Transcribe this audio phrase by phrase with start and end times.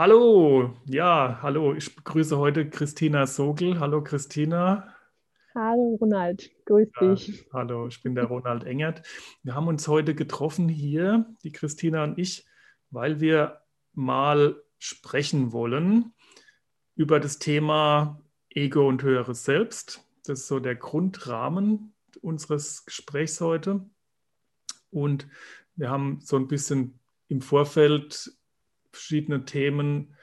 [0.00, 1.74] Hallo, ja, hallo.
[1.74, 3.80] Ich begrüße heute Christina Sogel.
[3.80, 4.94] Hallo Christina.
[5.54, 7.46] Hallo Ronald, grüß ja, dich.
[7.52, 9.02] Hallo, ich bin der Ronald Engert.
[9.42, 12.46] Wir haben uns heute getroffen hier, die Christina und ich,
[12.90, 13.60] weil wir
[13.92, 16.14] mal sprechen wollen
[16.94, 20.02] über das Thema Ego und höheres Selbst.
[20.24, 21.92] Das ist so der Grundrahmen
[22.22, 23.84] unseres Gesprächs heute.
[24.90, 25.28] Und
[25.76, 26.98] wir haben so ein bisschen
[27.28, 28.32] im Vorfeld
[28.92, 30.14] verschiedene Themen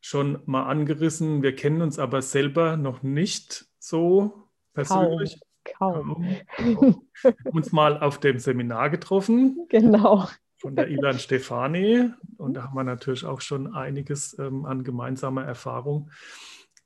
[0.00, 1.42] schon mal angerissen.
[1.42, 5.40] Wir kennen uns aber selber noch nicht so persönlich.
[5.78, 6.26] Kaum.
[6.58, 7.06] Kaum.
[7.22, 9.66] Wir haben uns mal auf dem Seminar getroffen.
[9.68, 10.28] Genau.
[10.56, 12.10] Von der Ilan Stefani.
[12.36, 16.10] Und da haben wir natürlich auch schon einiges ähm, an gemeinsamer Erfahrung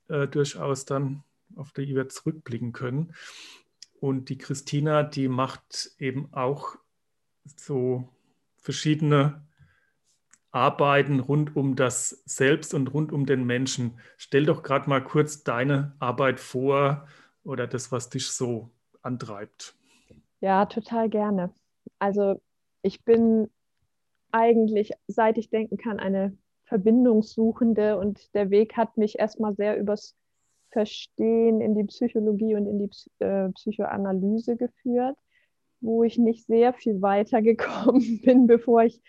[0.09, 1.23] äh, durchaus dann,
[1.57, 3.15] auf die wir zurückblicken können.
[3.99, 6.77] Und die Christina, die macht eben auch
[7.45, 8.09] so
[8.59, 9.46] verschiedene
[10.57, 13.99] Arbeiten rund um das Selbst und rund um den Menschen.
[14.17, 17.07] Stell doch gerade mal kurz deine Arbeit vor
[17.45, 18.71] oder das, was dich so
[19.03, 19.75] antreibt.
[20.41, 21.53] Ja, total gerne.
[21.99, 22.41] Also
[22.81, 23.51] ich bin
[24.33, 30.17] eigentlich, seit ich denken kann, eine Verbindungssuchende und der Weg hat mich erstmal sehr übers
[30.71, 35.17] Verstehen in die Psychologie und in die äh, Psychoanalyse geführt,
[35.81, 39.03] wo ich nicht sehr viel weiter gekommen bin, bevor ich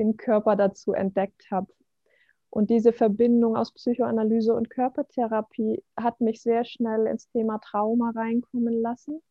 [0.00, 1.72] den Körper dazu entdeckt habe.
[2.48, 8.80] Und diese Verbindung aus Psychoanalyse und Körpertherapie hat mich sehr schnell ins Thema Trauma reinkommen
[8.80, 9.22] lassen.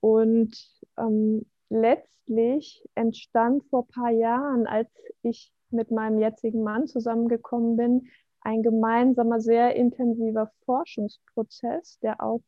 [0.00, 0.56] Und
[0.96, 4.88] ähm, letztlich entstand vor ein paar Jahren, als
[5.22, 8.08] ich mit meinem jetzigen Mann zusammengekommen bin,
[8.40, 12.40] ein gemeinsamer, sehr intensiver Forschungsprozess, der auch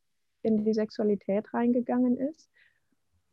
[0.42, 2.48] in die Sexualität reingegangen ist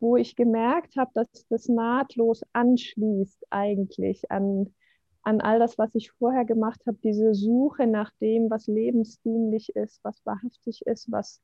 [0.03, 4.73] wo ich gemerkt habe, dass das nahtlos anschließt eigentlich an,
[5.21, 10.03] an all das, was ich vorher gemacht habe, diese Suche nach dem, was lebensdienlich ist,
[10.03, 11.41] was wahrhaftig ist, was,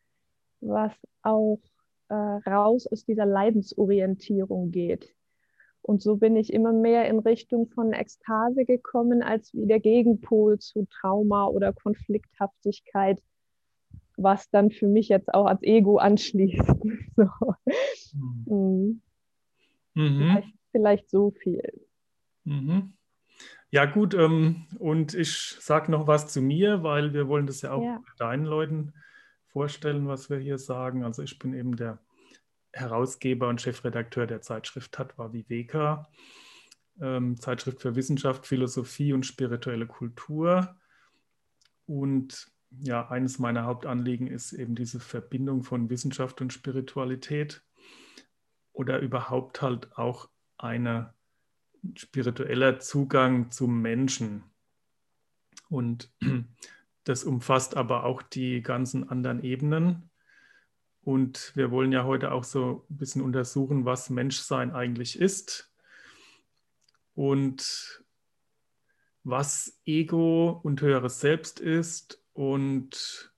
[0.59, 1.61] was auch
[2.09, 5.15] äh, raus aus dieser Leidensorientierung geht.
[5.81, 10.59] Und so bin ich immer mehr in Richtung von Ekstase gekommen, als wie der Gegenpol
[10.59, 13.21] zu Trauma oder Konflikthaftigkeit
[14.21, 16.65] was dann für mich jetzt auch als Ego anschließt.
[17.15, 17.29] so.
[18.45, 19.01] Mhm.
[19.93, 20.17] Mhm.
[20.17, 21.61] Vielleicht, vielleicht, so viel.
[22.43, 22.93] Mhm.
[23.71, 27.71] Ja, gut, ähm, und ich sage noch was zu mir, weil wir wollen das ja
[27.71, 28.01] auch ja.
[28.17, 28.93] deinen Leuten
[29.47, 31.03] vorstellen, was wir hier sagen.
[31.03, 31.99] Also ich bin eben der
[32.73, 36.09] Herausgeber und Chefredakteur der Zeitschrift Tatva Viveka,
[37.01, 40.75] ähm, Zeitschrift für Wissenschaft, Philosophie und spirituelle Kultur.
[41.85, 47.63] Und ja, eines meiner Hauptanliegen ist eben diese Verbindung von Wissenschaft und Spiritualität
[48.73, 51.07] oder überhaupt halt auch ein
[51.95, 54.43] spiritueller Zugang zum Menschen.
[55.69, 56.11] Und
[57.03, 60.09] das umfasst aber auch die ganzen anderen Ebenen.
[61.01, 65.73] Und wir wollen ja heute auch so ein bisschen untersuchen, was Menschsein eigentlich ist
[67.15, 68.03] und
[69.23, 73.33] was Ego und höheres Selbst ist und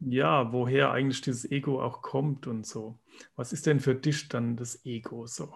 [0.00, 2.98] ja, woher eigentlich dieses Ego auch kommt und so.
[3.36, 5.54] Was ist denn für dich dann das Ego so?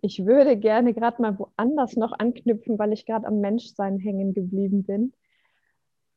[0.00, 4.82] Ich würde gerne gerade mal woanders noch anknüpfen, weil ich gerade am Menschsein hängen geblieben
[4.82, 5.12] bin.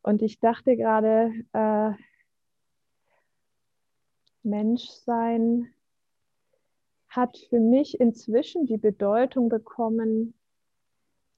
[0.01, 1.91] Und ich dachte gerade, äh,
[4.41, 5.71] Menschsein
[7.09, 10.33] hat für mich inzwischen die Bedeutung bekommen,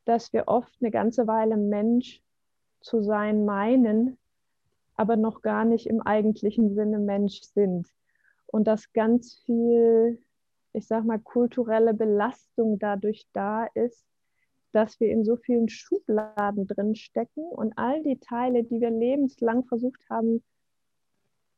[0.05, 2.21] dass wir oft eine ganze Weile Mensch
[2.79, 4.17] zu sein meinen,
[4.95, 7.87] aber noch gar nicht im eigentlichen Sinne Mensch sind.
[8.47, 10.19] Und dass ganz viel,
[10.73, 14.05] ich sag mal, kulturelle Belastung dadurch da ist,
[14.71, 19.65] dass wir in so vielen Schubladen drin stecken und all die Teile, die wir lebenslang
[19.65, 20.43] versucht haben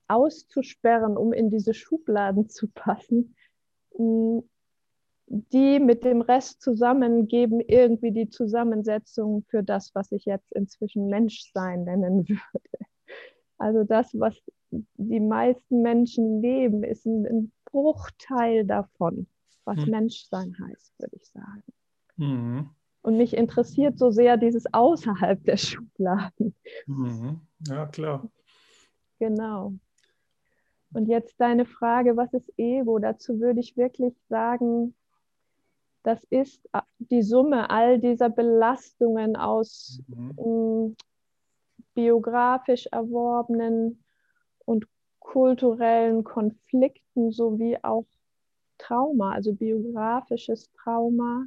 [0.07, 3.35] auszusperren, um in diese Schubladen zu passen,
[5.29, 11.07] die mit dem Rest zusammen geben irgendwie die Zusammensetzung für das, was ich jetzt inzwischen
[11.07, 12.85] Menschsein nennen würde.
[13.57, 14.35] Also das, was
[14.71, 19.27] die meisten Menschen leben, ist ein, ein Bruchteil davon,
[19.65, 19.91] was hm.
[19.91, 21.63] Menschsein heißt, würde ich sagen.
[22.15, 22.69] Mhm.
[23.01, 26.55] Und mich interessiert so sehr dieses außerhalb der Schubladen.
[26.87, 27.41] Mhm.
[27.67, 28.29] Ja, klar.
[29.19, 29.73] Genau.
[30.93, 32.99] Und jetzt deine Frage, was ist Ego?
[32.99, 34.95] Dazu würde ich wirklich sagen,
[36.03, 40.33] das ist äh, die Summe all dieser Belastungen aus mhm.
[40.37, 40.95] Mm,
[41.93, 44.03] biografisch erworbenen
[44.65, 44.87] und
[45.19, 48.05] kulturellen Konflikten sowie auch
[48.77, 51.45] Trauma, also biografisches Trauma,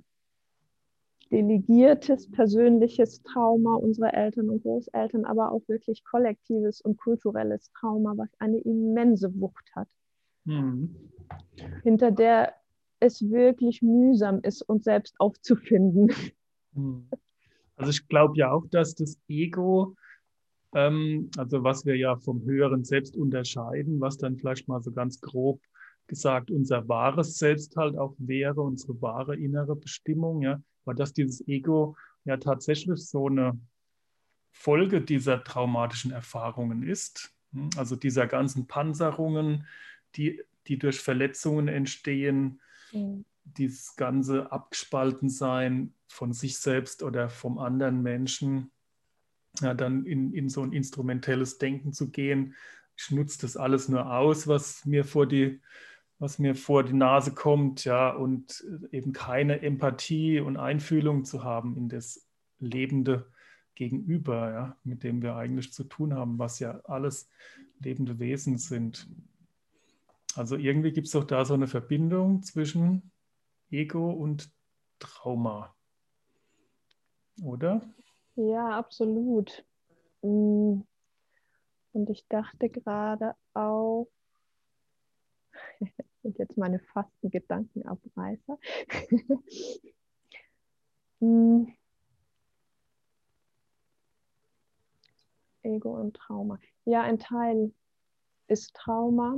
[1.30, 8.28] delegiertes persönliches Trauma unserer Eltern und Großeltern, aber auch wirklich kollektives und kulturelles Trauma, was
[8.38, 9.88] eine immense Wucht hat,
[10.44, 10.94] mhm.
[11.82, 12.52] hinter der
[13.02, 16.12] es wirklich mühsam ist, uns selbst aufzufinden.
[16.72, 17.08] Mhm.
[17.76, 19.96] Also ich glaube ja auch, dass das Ego,
[20.74, 25.20] ähm, also was wir ja vom höheren Selbst unterscheiden, was dann vielleicht mal so ganz
[25.20, 25.60] grob
[26.06, 31.46] gesagt unser wahres Selbst halt auch wäre, unsere wahre innere Bestimmung, ja, aber dass dieses
[31.48, 33.58] Ego ja tatsächlich so eine
[34.50, 39.66] Folge dieser traumatischen Erfahrungen ist, hm, also dieser ganzen Panzerungen,
[40.14, 42.60] die, die durch Verletzungen entstehen,
[43.44, 48.70] dieses ganze Abgespaltensein von sich selbst oder vom anderen Menschen,
[49.60, 52.54] ja, dann in, in so ein instrumentelles Denken zu gehen.
[52.96, 55.60] Ich nutze das alles nur aus, was mir vor die
[56.22, 61.76] was mir vor die Nase kommt, ja, und eben keine Empathie und Einfühlung zu haben
[61.76, 62.28] in das
[62.60, 63.26] lebende
[63.74, 67.28] Gegenüber, ja, mit dem wir eigentlich zu tun haben, was ja alles
[67.80, 69.08] lebende Wesen sind.
[70.36, 73.12] Also irgendwie gibt es doch da so eine Verbindung zwischen
[73.70, 74.50] Ego und
[74.98, 75.74] Trauma.
[77.42, 77.82] Oder?
[78.36, 79.64] Ja, absolut.
[80.22, 80.80] Mm.
[81.92, 84.08] Und ich dachte gerade auch,
[86.22, 88.58] sind jetzt meine fasten Gedankenabreißer.
[91.20, 91.72] Hm.
[95.64, 96.58] Ego und Trauma.
[96.84, 97.72] Ja, ein Teil
[98.48, 99.36] ist Trauma.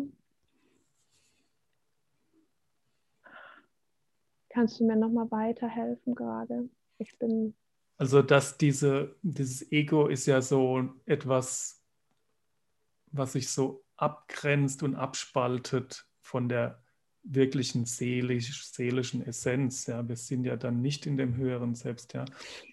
[4.55, 6.69] Kannst du mir noch mal weiterhelfen gerade?
[6.99, 7.55] Ich bin.
[7.97, 11.83] Also, dass diese, dieses Ego ist ja so etwas,
[13.11, 16.81] was sich so abgrenzt und abspaltet von der
[17.25, 19.89] wirklichen seelisch, seelischen Essenz.
[19.89, 22.13] Ja, wir sind ja dann nicht in dem höheren Selbst.
[22.13, 22.25] Ja.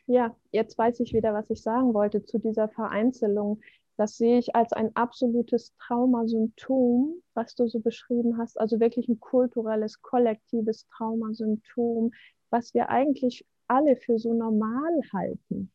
[0.06, 3.60] ja, jetzt weiß ich wieder, was ich sagen wollte zu dieser Vereinzelung.
[3.97, 8.59] Das sehe ich als ein absolutes Traumasymptom, was du so beschrieben hast.
[8.59, 12.11] Also wirklich ein kulturelles, kollektives Traumasymptom,
[12.49, 15.71] was wir eigentlich alle für so normal halten.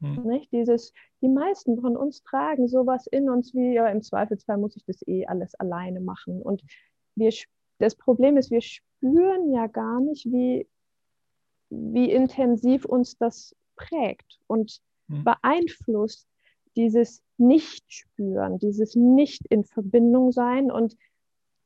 [0.00, 0.22] Hm.
[0.24, 0.52] Nicht?
[0.52, 4.84] Dieses, die meisten von uns tragen sowas in uns wie, ja, im Zweifelsfall muss ich
[4.84, 6.42] das eh alles alleine machen.
[6.42, 6.62] Und
[7.14, 7.32] wir,
[7.78, 10.66] das Problem ist, wir spüren ja gar nicht, wie,
[11.68, 15.24] wie intensiv uns das prägt und hm.
[15.24, 16.26] beeinflusst
[16.76, 20.96] dieses Nicht-Spüren, dieses Nicht in Verbindung sein und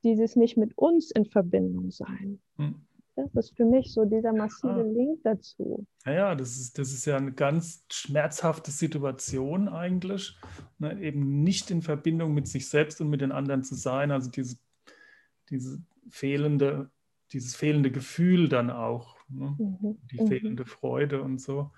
[0.03, 2.41] dieses nicht mit uns in Verbindung sein.
[2.57, 2.75] Hm.
[3.17, 4.93] Das ist für mich so dieser massive ja.
[4.93, 5.87] Link dazu.
[6.05, 10.37] Ja, das ist, das ist ja eine ganz schmerzhafte Situation eigentlich,
[10.79, 11.01] ne?
[11.01, 14.11] eben nicht in Verbindung mit sich selbst und mit den anderen zu sein.
[14.11, 14.57] Also diese
[15.51, 16.91] diese fehlende,
[17.33, 19.57] dieses fehlende Gefühl dann auch, ne?
[19.59, 19.99] mhm.
[20.11, 20.27] die mhm.
[20.29, 21.71] fehlende Freude und so.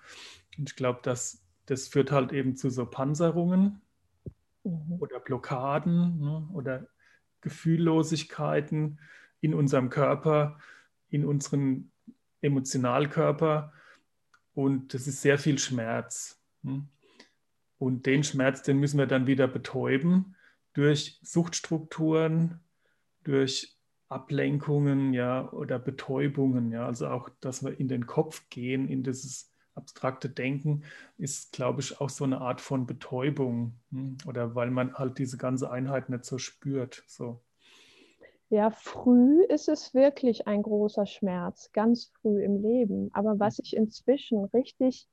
[0.57, 3.81] Und ich glaube, das, das führt halt eben zu so Panzerungen
[4.67, 4.99] mhm.
[4.99, 6.49] oder Blockaden ne?
[6.53, 6.87] oder
[7.41, 8.99] Gefühllosigkeiten
[9.41, 10.59] in unserem Körper,
[11.09, 11.91] in unserem
[12.41, 13.73] Emotionalkörper.
[14.53, 16.41] Und das ist sehr viel Schmerz.
[16.63, 16.87] Ne?
[17.77, 20.35] Und den Schmerz, den müssen wir dann wieder betäuben
[20.73, 22.59] durch Suchtstrukturen,
[23.23, 23.77] durch
[24.09, 29.51] Ablenkungen, ja, oder Betäubungen, ja, also auch, dass wir in den Kopf gehen, in dieses
[29.77, 30.83] abstrakte Denken,
[31.17, 34.17] ist, glaube ich, auch so eine Art von Betäubung, hm?
[34.27, 37.41] oder weil man halt diese ganze Einheit nicht so spürt, so.
[38.49, 43.09] Ja, früh ist es wirklich ein großer Schmerz, ganz früh im Leben.
[43.13, 45.07] Aber was ich inzwischen richtig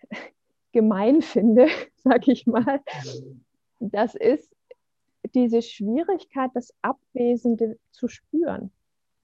[0.72, 2.80] gemein finde, sag ich mal,
[3.78, 4.52] das ist,
[5.34, 8.70] diese Schwierigkeit, das Abwesende zu spüren.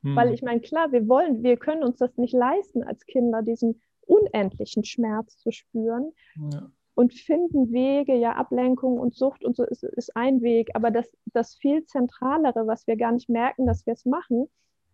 [0.02, 0.16] Hm.
[0.16, 3.80] Weil ich meine, klar, wir wollen, wir können uns das nicht leisten, als Kinder diesen
[4.06, 6.12] unendlichen Schmerz zu spüren.
[6.52, 6.70] Ja.
[6.94, 10.70] Und finden Wege, ja, Ablenkung und Sucht und so ist, ist ein Weg.
[10.74, 14.48] Aber das, das viel Zentralere, was wir gar nicht merken, dass wir es machen,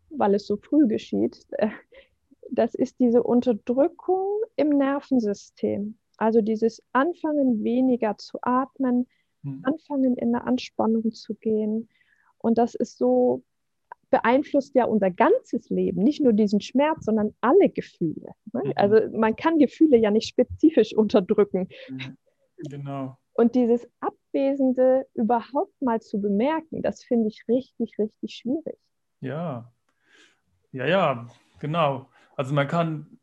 [0.09, 1.47] weil es so früh geschieht,
[2.51, 4.27] das ist diese Unterdrückung
[4.57, 5.99] im Nervensystem.
[6.17, 9.07] Also dieses Anfangen weniger zu atmen,
[9.43, 9.61] hm.
[9.65, 11.89] anfangen, in eine Anspannung zu gehen.
[12.39, 13.43] Und das ist so,
[14.11, 18.33] beeinflusst ja unser ganzes Leben, nicht nur diesen Schmerz, sondern alle Gefühle.
[18.53, 18.63] Ne?
[18.65, 18.73] Mhm.
[18.77, 21.69] Also man kann Gefühle ja nicht spezifisch unterdrücken.
[21.89, 22.17] Mhm.
[22.69, 23.17] Genau.
[23.33, 28.79] Und dieses Abwesende überhaupt mal zu bemerken, das finde ich richtig, richtig schwierig.
[29.21, 29.73] Ja,
[30.73, 32.11] ja, ja, genau.
[32.37, 33.19] Also man kann,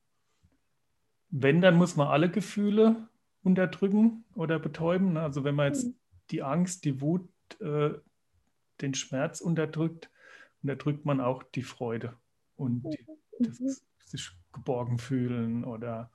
[1.29, 3.07] wenn, dann muss man alle Gefühle
[3.43, 5.13] unterdrücken oder betäuben.
[5.13, 5.21] Ne?
[5.21, 5.95] Also wenn man jetzt mhm
[6.31, 7.29] die Angst, die Wut,
[7.59, 7.91] äh,
[8.81, 10.09] den Schmerz unterdrückt,
[10.63, 12.17] unterdrückt man auch die Freude
[12.55, 13.05] und die,
[13.39, 13.61] das
[14.05, 16.09] sich geborgen fühlen oder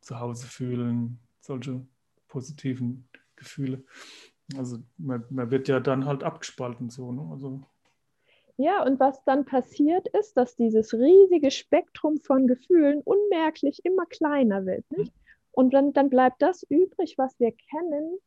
[0.00, 1.86] zu Hause fühlen, solche
[2.26, 3.84] positiven Gefühle.
[4.56, 7.12] Also man, man wird ja dann halt abgespalten so.
[7.12, 7.28] Ne?
[7.32, 7.62] Also
[8.60, 14.66] ja, und was dann passiert ist, dass dieses riesige Spektrum von Gefühlen unmerklich immer kleiner
[14.66, 14.84] wird.
[14.90, 15.12] Nicht?
[15.52, 18.18] Und dann, dann bleibt das übrig, was wir kennen,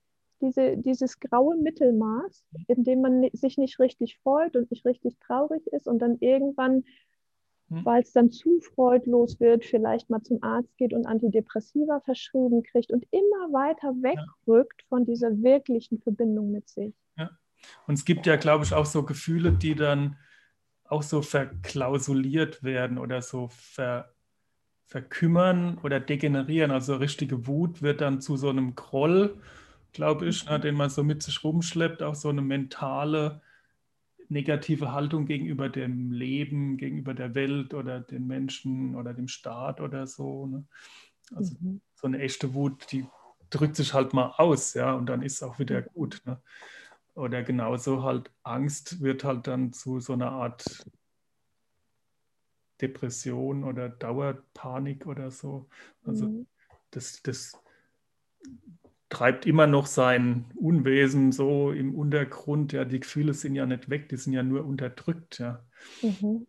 [0.41, 5.65] diese, dieses graue Mittelmaß, in dem man sich nicht richtig freut und nicht richtig traurig
[5.67, 6.83] ist und dann irgendwann,
[7.69, 7.86] hm.
[7.86, 12.91] weil es dann zu freudlos wird, vielleicht mal zum Arzt geht und Antidepressiva verschrieben kriegt
[12.91, 14.88] und immer weiter wegrückt ja.
[14.89, 16.93] von dieser wirklichen Verbindung mit sich.
[17.17, 17.29] Ja.
[17.88, 20.17] Und es gibt ja, glaube ich, auch so Gefühle, die dann
[20.86, 24.13] auch so verklausuliert werden oder so ver,
[24.91, 26.69] verkümmern oder degenerieren.
[26.69, 29.38] Also richtige Wut wird dann zu so einem Groll,
[29.93, 33.41] glaube ich, ne, den man so mit sich rumschleppt, auch so eine mentale
[34.29, 40.07] negative Haltung gegenüber dem Leben, gegenüber der Welt oder den Menschen oder dem Staat oder
[40.07, 40.48] so.
[40.48, 40.65] Ne?
[41.36, 41.81] Also mhm.
[41.95, 43.05] so eine echte Wut, die
[43.50, 46.21] drückt sich halt mal aus, ja, und dann ist es auch wieder gut.
[46.25, 46.41] Ne?
[47.13, 50.86] Oder genauso halt Angst wird halt dann zu so einer Art
[52.81, 55.67] Depression oder Dauerpanik oder so.
[56.05, 56.48] Also mhm.
[56.91, 57.62] das, das
[59.12, 62.72] treibt immer noch sein Unwesen so im Untergrund.
[62.72, 65.38] Ja, die Gefühle sind ja nicht weg, die sind ja nur unterdrückt.
[65.38, 65.63] Ja.
[66.01, 66.48] Mhm.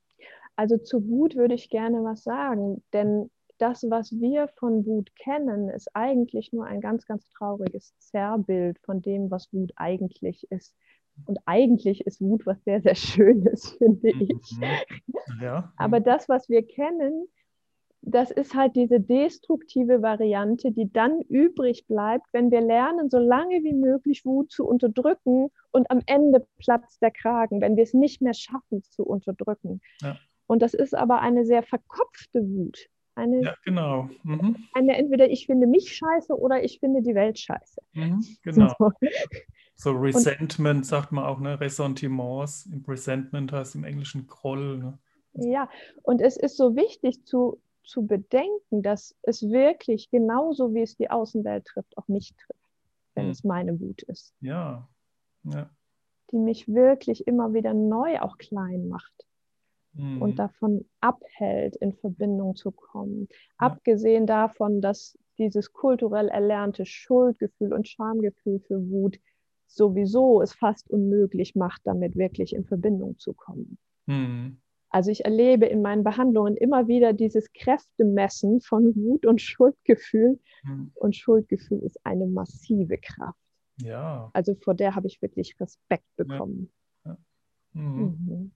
[0.57, 5.69] Also zu Wut würde ich gerne was sagen, denn das, was wir von Wut kennen,
[5.69, 10.75] ist eigentlich nur ein ganz, ganz trauriges Zerrbild von dem, was Wut eigentlich ist.
[11.27, 14.29] Und eigentlich ist Wut was sehr, sehr Schönes, finde mhm.
[14.29, 14.59] ich.
[15.41, 15.73] Ja.
[15.77, 17.27] Aber das, was wir kennen,
[18.03, 23.63] das ist halt diese destruktive Variante, die dann übrig bleibt, wenn wir lernen, so lange
[23.63, 28.21] wie möglich Wut zu unterdrücken und am Ende platzt der Kragen, wenn wir es nicht
[28.21, 29.81] mehr schaffen zu unterdrücken.
[30.01, 30.19] Ja.
[30.47, 32.89] Und das ist aber eine sehr verkopfte Wut.
[33.15, 34.09] Eine, ja, genau.
[34.25, 34.57] Mhm.
[34.73, 37.81] Eine entweder ich finde mich scheiße oder ich finde die Welt scheiße.
[37.93, 38.75] Mhm, genau.
[38.79, 38.91] So,
[39.77, 41.61] so Resentment Und, sagt man auch, ne?
[41.61, 42.69] Ressentiments.
[42.89, 44.79] Resentment heißt im Englischen Groll.
[44.79, 44.99] Ne?
[45.35, 45.69] Ja,
[46.03, 51.11] und es ist so wichtig zu, zu bedenken, dass es wirklich genauso wie es die
[51.11, 52.71] Außenwelt trifft, auch mich trifft,
[53.15, 53.31] wenn mhm.
[53.31, 54.35] es meine Wut ist.
[54.41, 54.89] Ja.
[55.45, 55.69] ja.
[56.31, 59.27] Die mich wirklich immer wieder neu auch klein macht
[59.95, 60.23] mhm.
[60.23, 63.29] und davon abhält, in Verbindung zu kommen.
[63.31, 63.69] Ja.
[63.69, 69.19] Abgesehen davon, dass dieses kulturell erlernte Schuldgefühl und Schamgefühl für Wut
[69.67, 73.79] sowieso es fast unmöglich macht, damit wirklich in Verbindung zu kommen.
[74.07, 74.62] Mhm.
[74.93, 80.39] Also ich erlebe in meinen Behandlungen immer wieder dieses Kräftemessen von Wut und Schuldgefühl.
[80.65, 80.93] Mhm.
[80.95, 83.41] Und Schuldgefühl ist eine massive Kraft.
[83.79, 84.31] Ja.
[84.35, 86.71] Also vor der habe ich wirklich Respekt bekommen.
[87.07, 87.13] Ja.
[87.13, 87.81] Ja.
[87.81, 88.19] Mhm.
[88.27, 88.53] Mhm.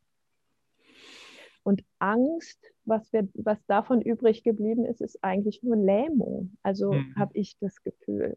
[1.62, 6.56] Und Angst, was, wir, was davon übrig geblieben ist, ist eigentlich nur Lähmung.
[6.62, 7.14] Also mhm.
[7.16, 8.36] habe ich das Gefühl.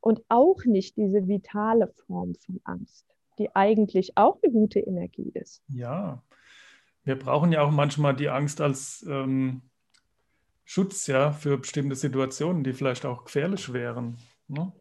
[0.00, 3.04] Und auch nicht diese vitale Form von Angst,
[3.38, 5.62] die eigentlich auch eine gute Energie ist.
[5.68, 6.22] Ja,
[7.06, 9.62] wir brauchen ja auch manchmal die Angst als ähm,
[10.64, 14.18] Schutz ja, für bestimmte Situationen, die vielleicht auch gefährlich wären.
[14.48, 14.72] Ne?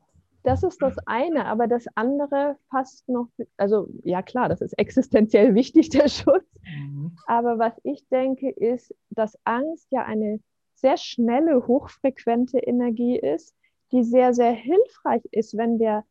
[0.41, 5.53] Das ist das eine, aber das andere fast noch, also ja klar, das ist existenziell
[5.55, 6.45] wichtig, der Schutz.
[6.63, 7.15] Mhm.
[7.27, 10.39] Aber was ich denke, ist, dass Angst ja eine
[10.73, 13.55] sehr schnelle, hochfrequente Energie ist,
[13.91, 16.03] die sehr, sehr hilfreich ist, wenn wir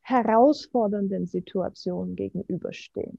[0.00, 3.18] herausfordernden Situationen gegenüberstehen,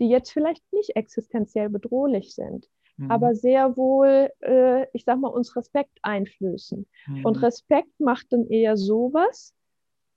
[0.00, 3.10] die jetzt vielleicht nicht existenziell bedrohlich sind, mhm.
[3.10, 6.86] aber sehr wohl, äh, ich sag mal, uns Respekt einflößen.
[7.06, 7.24] Mhm.
[7.24, 9.54] Und Respekt macht dann eher sowas,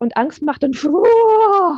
[0.04, 1.78] und Angst macht dann oh,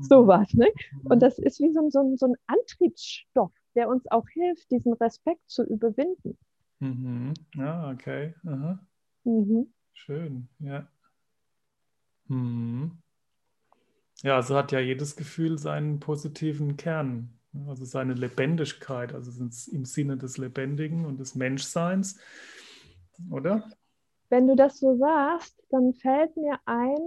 [0.00, 0.54] sowas.
[0.54, 0.68] Ne?
[1.04, 5.42] Und das ist wie so, so, so ein Antriebsstoff, der uns auch hilft, diesen Respekt
[5.46, 6.38] zu überwinden.
[6.78, 7.34] Mhm.
[7.54, 8.34] Ja, okay.
[9.24, 9.72] Mhm.
[9.92, 10.88] Schön, ja.
[12.28, 12.98] Mhm.
[14.22, 20.16] Ja, so hat ja jedes Gefühl seinen positiven Kern, also seine Lebendigkeit, also im Sinne
[20.16, 22.18] des Lebendigen und des Menschseins,
[23.30, 23.70] oder?
[24.28, 26.98] wenn du das so sagst, dann fällt mir ein,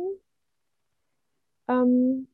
[1.67, 2.27] ähm,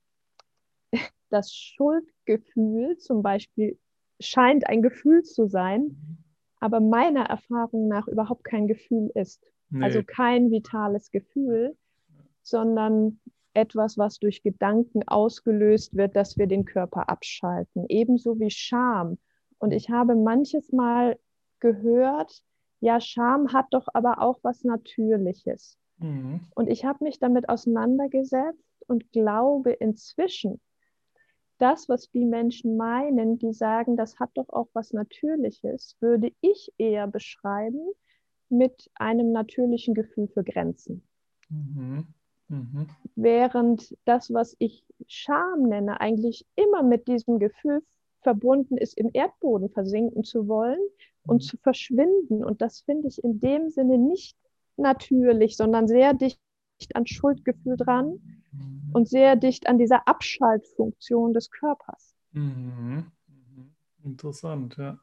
[1.29, 3.79] das Schuldgefühl zum Beispiel
[4.19, 6.23] scheint ein Gefühl zu sein,
[6.59, 9.43] aber meiner Erfahrung nach überhaupt kein Gefühl ist.
[9.69, 9.83] Nee.
[9.83, 11.75] Also kein vitales Gefühl,
[12.41, 13.19] sondern
[13.55, 17.85] etwas, was durch Gedanken ausgelöst wird, dass wir den Körper abschalten.
[17.89, 19.17] Ebenso wie Scham.
[19.57, 21.17] Und ich habe manches Mal
[21.59, 22.43] gehört,
[22.81, 25.77] ja, Scham hat doch aber auch was Natürliches.
[25.97, 26.41] Mhm.
[26.55, 30.59] Und ich habe mich damit auseinandergesetzt und glaube inzwischen,
[31.57, 36.73] das, was die Menschen meinen, die sagen, das hat doch auch was Natürliches, würde ich
[36.77, 37.91] eher beschreiben
[38.49, 41.07] mit einem natürlichen Gefühl für Grenzen.
[41.49, 42.07] Mhm.
[42.47, 42.87] Mhm.
[43.15, 47.81] Während das, was ich Scham nenne, eigentlich immer mit diesem Gefühl
[48.21, 50.79] verbunden ist, im Erdboden versinken zu wollen
[51.23, 51.47] und mhm.
[51.47, 52.43] zu verschwinden.
[52.43, 54.37] Und das finde ich in dem Sinne nicht
[54.77, 56.39] natürlich, sondern sehr dicht
[56.93, 58.19] an Schuldgefühl dran
[58.51, 58.89] mhm.
[58.93, 62.15] und sehr dicht an dieser Abschaltfunktion des Körpers.
[62.31, 63.05] Mhm.
[63.27, 63.75] mhm.
[64.03, 64.99] Interessant, ja.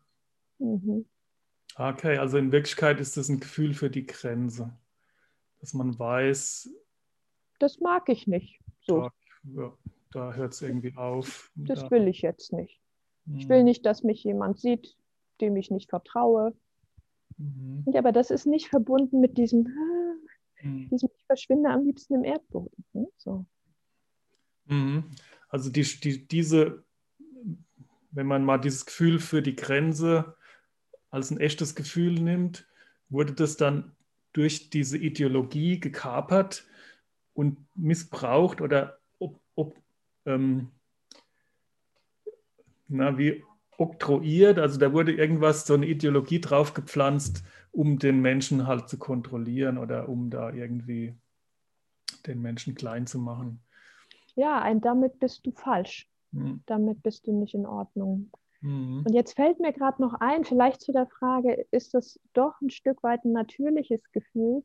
[1.75, 4.76] Okay, also in Wirklichkeit ist das ein Gefühl für die Grenze,
[5.61, 6.70] dass man weiß.
[7.62, 8.59] Das mag ich nicht.
[8.81, 9.09] So.
[9.45, 9.73] Da,
[10.11, 11.52] da hört es irgendwie auf.
[11.54, 11.90] Das da.
[11.92, 12.81] will ich jetzt nicht.
[13.37, 13.66] Ich will mhm.
[13.66, 14.97] nicht, dass mich jemand sieht,
[15.40, 16.57] dem ich nicht vertraue.
[17.38, 17.85] Mhm.
[17.87, 19.69] Ja, aber das ist nicht verbunden mit diesem,
[20.61, 20.88] mhm.
[20.88, 22.85] diesem ich verschwinde am liebsten im Erdboden.
[22.95, 23.07] Ne?
[23.16, 23.47] So.
[24.64, 25.04] Mhm.
[25.49, 26.83] Also die, die, diese,
[28.11, 30.35] wenn man mal dieses Gefühl für die Grenze
[31.11, 32.66] als ein echtes Gefühl nimmt,
[33.09, 33.95] wurde das dann
[34.33, 36.66] durch diese Ideologie gekapert
[37.35, 39.77] und missbraucht oder ob, ob
[40.27, 40.71] ähm,
[42.89, 43.43] na, wie
[43.79, 49.79] oktroyiert, also da wurde irgendwas, so eine Ideologie draufgepflanzt, um den Menschen halt zu kontrollieren
[49.79, 51.15] oder um da irgendwie
[52.27, 53.61] den Menschen klein zu machen.
[54.35, 56.09] Ja, ein damit bist du falsch.
[56.33, 56.62] Hm.
[56.67, 58.31] Damit bist du nicht in Ordnung.
[58.61, 59.03] Mhm.
[59.05, 62.71] Und jetzt fällt mir gerade noch ein, vielleicht zu der Frage, ist das doch ein
[62.71, 64.62] Stück weit ein natürliches Gefühl?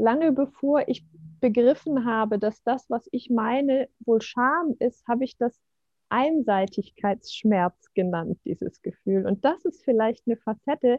[0.00, 1.04] Lange bevor ich
[1.40, 5.60] begriffen habe, dass das, was ich meine, wohl Scham ist, habe ich das
[6.08, 9.26] Einseitigkeitsschmerz genannt, dieses Gefühl.
[9.26, 10.98] Und das ist vielleicht eine Facette,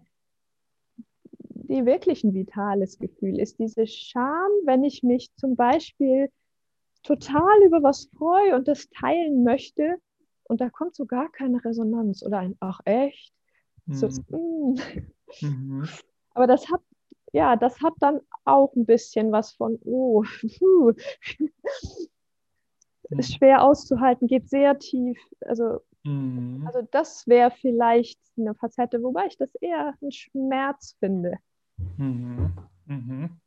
[1.72, 3.60] die wirklich ein vitales Gefühl ist.
[3.60, 6.30] Diese Scham, wenn ich mich zum Beispiel
[7.04, 9.96] total über was freue und das teilen möchte
[10.44, 13.34] und da kommt so gar keine Resonanz oder ein Ach echt.
[13.86, 13.94] Mhm.
[13.94, 14.80] So, mm.
[15.42, 15.88] mhm.
[16.34, 16.82] Aber das hat
[17.34, 20.24] ja, das hat dann auch ein bisschen was von, oh,
[20.60, 20.94] puh
[23.18, 25.20] ist schwer auszuhalten, geht sehr tief.
[25.42, 26.64] Also, mhm.
[26.66, 31.38] also das wäre vielleicht eine Facette, wobei ich das eher einen Schmerz finde.
[31.98, 32.54] Mhm.
[32.86, 33.40] Mhm.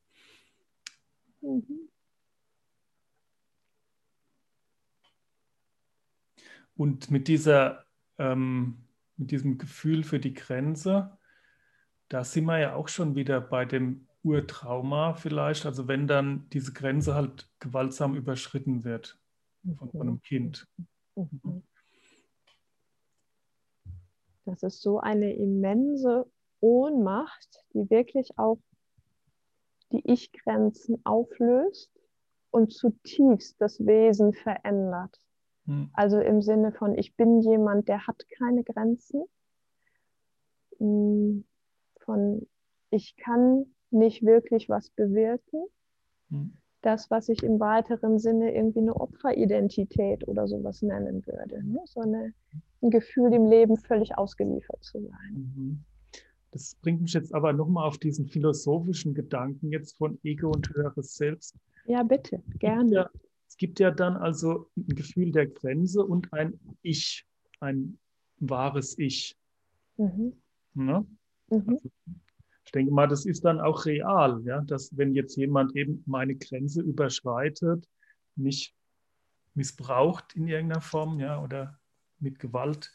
[1.40, 1.88] mhm.
[6.76, 7.84] Und mit dieser,
[8.18, 8.78] ähm,
[9.16, 11.16] mit diesem Gefühl für die Grenze,
[12.14, 16.72] da sind wir ja auch schon wieder bei dem Urtrauma vielleicht, also wenn dann diese
[16.72, 19.18] Grenze halt gewaltsam überschritten wird
[19.76, 20.68] von, von einem Kind.
[21.16, 21.64] Mhm.
[24.44, 28.60] Das ist so eine immense Ohnmacht, die wirklich auch
[29.90, 31.90] die Ich-Grenzen auflöst
[32.52, 35.20] und zutiefst das Wesen verändert.
[35.66, 35.90] Hm.
[35.94, 39.24] Also im Sinne von, ich bin jemand, der hat keine Grenzen.
[40.78, 41.44] Hm,
[42.04, 42.46] von,
[42.90, 45.64] ich kann nicht wirklich was bewirken.
[46.30, 51.64] Hm das, was ich im weiteren Sinne irgendwie eine Opferidentität oder sowas nennen würde.
[51.64, 51.80] Ne?
[51.86, 52.34] So eine,
[52.82, 55.52] ein Gefühl, dem Leben völlig ausgeliefert zu sein.
[55.56, 55.84] Mhm.
[56.50, 61.14] Das bringt mich jetzt aber nochmal auf diesen philosophischen Gedanken jetzt von Ego und höheres
[61.14, 61.56] Selbst.
[61.86, 62.92] Ja, bitte, gerne.
[62.92, 63.10] Ja,
[63.48, 67.26] es gibt ja dann also ein Gefühl der Grenze und ein Ich,
[67.60, 67.98] ein
[68.38, 69.36] wahres Ich.
[69.96, 70.34] Mhm.
[70.74, 71.04] Ne?
[71.58, 71.68] Mhm.
[71.68, 71.90] Also
[72.64, 76.34] ich denke mal, das ist dann auch real, ja, dass wenn jetzt jemand eben meine
[76.34, 77.88] Grenze überschreitet,
[78.36, 78.74] mich
[79.54, 81.78] missbraucht in irgendeiner Form, ja, oder
[82.18, 82.92] mit Gewalt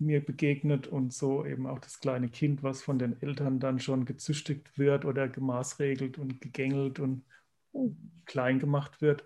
[0.00, 4.04] mir begegnet und so eben auch das kleine Kind, was von den Eltern dann schon
[4.04, 7.24] gezüchtigt wird oder gemaßregelt und gegängelt und
[8.24, 9.24] klein gemacht wird.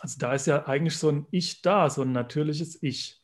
[0.00, 3.22] Also da ist ja eigentlich so ein Ich da, so ein natürliches Ich.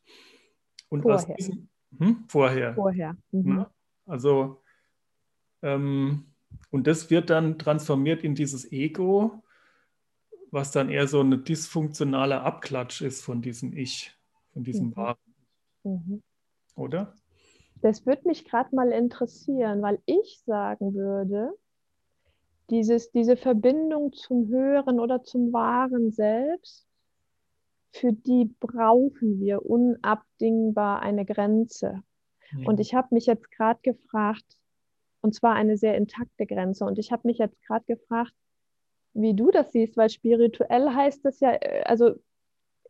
[0.89, 1.37] Und vorher.
[1.37, 2.75] Diesem, hm, vorher.
[2.75, 3.17] Vorher.
[3.33, 3.57] Mhm.
[3.57, 3.71] Ne?
[4.11, 4.61] Also
[5.63, 6.25] ähm,
[6.71, 9.43] und das wird dann transformiert in dieses Ego,
[10.51, 14.17] was dann eher so ein dysfunktionaler Abklatsch ist von diesem Ich,
[14.53, 14.97] von diesem mhm.
[14.97, 15.19] Wahren.
[15.85, 16.23] Mhm.
[16.77, 17.15] Oder?
[17.83, 21.57] Das würde mich gerade mal interessieren, weil ich sagen würde,
[22.69, 26.87] dieses, diese Verbindung zum Höheren oder zum Wahren Selbst,
[27.93, 32.05] für die brauchen wir unabdingbar eine Grenze.
[32.53, 32.67] Mhm.
[32.67, 34.45] Und ich habe mich jetzt gerade gefragt,
[35.23, 36.85] und zwar eine sehr intakte Grenze.
[36.85, 38.33] Und ich habe mich jetzt gerade gefragt,
[39.13, 42.15] wie du das siehst, weil spirituell heißt das ja, äh, also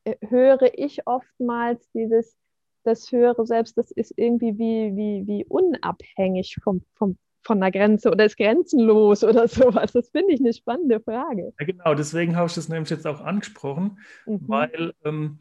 [0.04, 2.36] äh, höre ich oftmals dieses,
[2.84, 8.10] das höhere Selbst, das ist irgendwie wie, wie, wie unabhängig vom, vom, von der Grenze
[8.10, 9.92] oder ist grenzenlos oder sowas.
[9.92, 11.52] Das finde ich eine spannende Frage.
[11.58, 14.40] Ja, genau, deswegen habe ich das nämlich jetzt auch angesprochen, mhm.
[14.46, 15.38] weil ähm,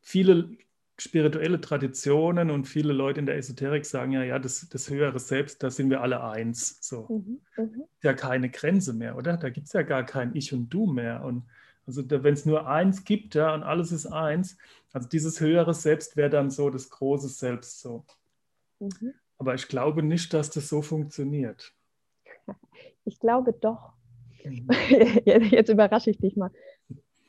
[0.00, 0.50] viele
[0.98, 5.62] spirituelle Traditionen und viele Leute in der Esoterik sagen ja, ja, das, das höhere Selbst,
[5.62, 6.78] da sind wir alle eins.
[6.80, 7.06] So.
[7.08, 7.84] Mhm, mh.
[8.02, 9.36] Ja, keine Grenze mehr, oder?
[9.36, 11.22] Da gibt es ja gar kein Ich und Du mehr.
[11.24, 11.44] Und
[11.86, 14.56] also wenn es nur eins gibt, ja, und alles ist eins,
[14.92, 18.04] also dieses höhere Selbst wäre dann so das große Selbst so.
[18.80, 19.12] Mhm.
[19.38, 21.74] Aber ich glaube nicht, dass das so funktioniert.
[23.04, 23.92] Ich glaube doch.
[24.44, 24.68] Mhm.
[25.24, 26.50] Jetzt überrasche ich dich mal.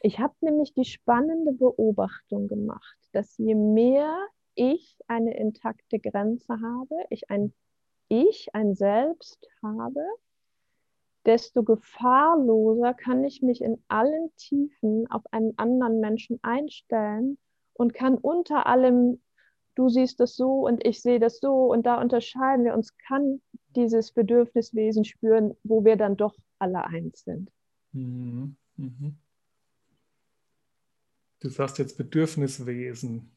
[0.01, 4.15] Ich habe nämlich die spannende Beobachtung gemacht, dass je mehr
[4.55, 7.53] ich eine intakte Grenze habe, ich ein
[8.09, 10.01] Ich, ein Selbst habe,
[11.25, 17.37] desto gefahrloser kann ich mich in allen Tiefen auf einen anderen Menschen einstellen
[17.73, 19.21] und kann unter allem,
[19.75, 23.41] du siehst das so und ich sehe das so und da unterscheiden wir uns, kann
[23.75, 27.51] dieses Bedürfniswesen spüren, wo wir dann doch alle eins sind.
[27.91, 28.55] Mhm.
[28.77, 29.17] Mhm.
[31.39, 33.31] Du sagst jetzt Bedürfniswesen.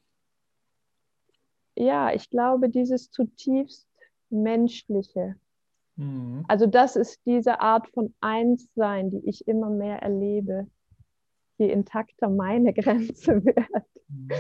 [1.77, 3.89] Ja, ich glaube, dieses zutiefst
[4.31, 5.37] menschliche.
[5.97, 6.45] Mhm.
[6.49, 10.67] Also das ist diese Art von Einssein, die ich immer mehr erlebe,
[11.59, 13.87] je intakter meine Grenze wird.
[14.09, 14.31] Mhm.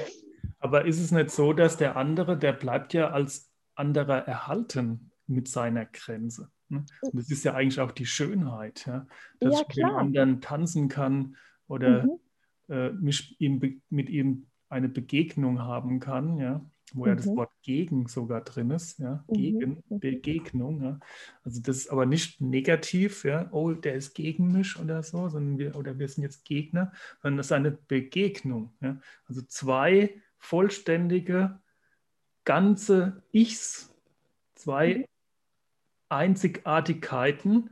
[0.58, 5.48] Aber ist es nicht so, dass der andere, der bleibt ja als anderer erhalten mit
[5.48, 6.50] seiner Grenze?
[6.68, 6.84] Ne?
[7.00, 9.06] Und das ist ja eigentlich auch die Schönheit, ja?
[9.38, 12.20] dass ja, ich mit dem anderen tanzen kann oder mhm
[12.70, 17.08] äh, mich ihm, mit ihm eine Begegnung haben kann, ja, wo mhm.
[17.08, 17.36] ja das mhm.
[17.36, 19.34] Wort gegen sogar drin ist, ja, mhm.
[19.34, 20.00] gegen, mhm.
[20.00, 21.00] Begegnung, ja.
[21.42, 25.58] Also das ist aber nicht negativ, ja, oh, der ist gegen mich oder so, sondern
[25.58, 29.00] wir, oder wir sind jetzt Gegner, sondern das ist eine Begegnung, ja.
[29.26, 31.60] Also zwei vollständige,
[32.44, 33.92] ganze Ichs,
[34.54, 35.04] zwei mhm.
[36.08, 37.70] Einzigartigkeiten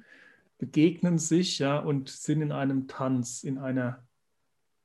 [0.59, 4.08] begegnen sich, ja, und sind in einem Tanz, in einer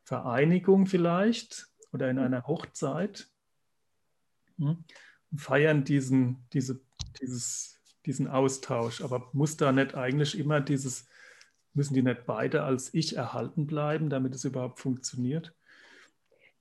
[0.03, 3.29] Vereinigung vielleicht oder in einer Hochzeit
[4.57, 4.83] hm,
[5.31, 6.81] und feiern diesen, diese,
[7.21, 9.01] dieses, diesen Austausch.
[9.01, 11.07] Aber muss da nicht eigentlich immer dieses,
[11.73, 15.53] müssen die nicht beide als Ich erhalten bleiben, damit es überhaupt funktioniert?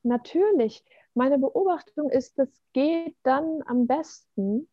[0.02, 0.84] Natürlich.
[1.14, 4.68] Meine Beobachtung ist, das geht dann am besten,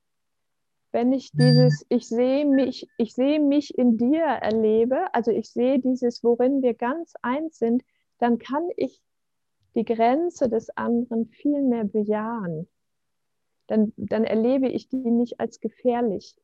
[0.92, 5.80] wenn ich dieses Ich sehe mich, ich sehe mich in dir erlebe, also ich sehe
[5.80, 7.84] dieses, worin wir ganz eins sind,
[8.20, 9.02] dann kann ich
[9.76, 12.68] die Grenze des anderen viel mehr bejahen.
[13.68, 16.36] Dann, dann erlebe ich die nicht als gefährlich.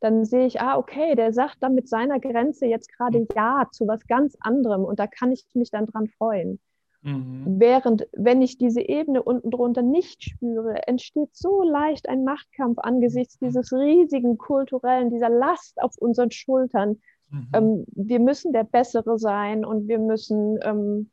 [0.00, 3.86] Dann sehe ich, ah, okay, der sagt dann mit seiner Grenze jetzt gerade Ja zu
[3.86, 6.60] was ganz anderem und da kann ich mich dann dran freuen.
[7.02, 7.60] Mhm.
[7.60, 13.38] Während, wenn ich diese Ebene unten drunter nicht spüre, entsteht so leicht ein Machtkampf angesichts
[13.38, 17.00] dieses riesigen kulturellen, dieser Last auf unseren Schultern.
[17.30, 17.48] Mhm.
[17.54, 21.10] Ähm, wir müssen der Bessere sein und wir müssen ähm,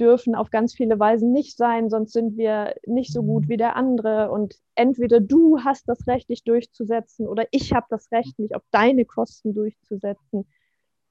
[0.00, 3.76] dürfen auf ganz viele Weisen nicht sein, sonst sind wir nicht so gut wie der
[3.76, 4.30] andere.
[4.30, 8.62] Und entweder du hast das Recht, dich durchzusetzen, oder ich habe das Recht, mich auf
[8.70, 10.46] deine Kosten durchzusetzen.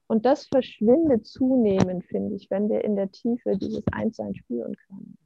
[0.06, 5.18] Und das verschwindet zunehmend, finde ich, wenn wir in der Tiefe dieses Einssein spüren können.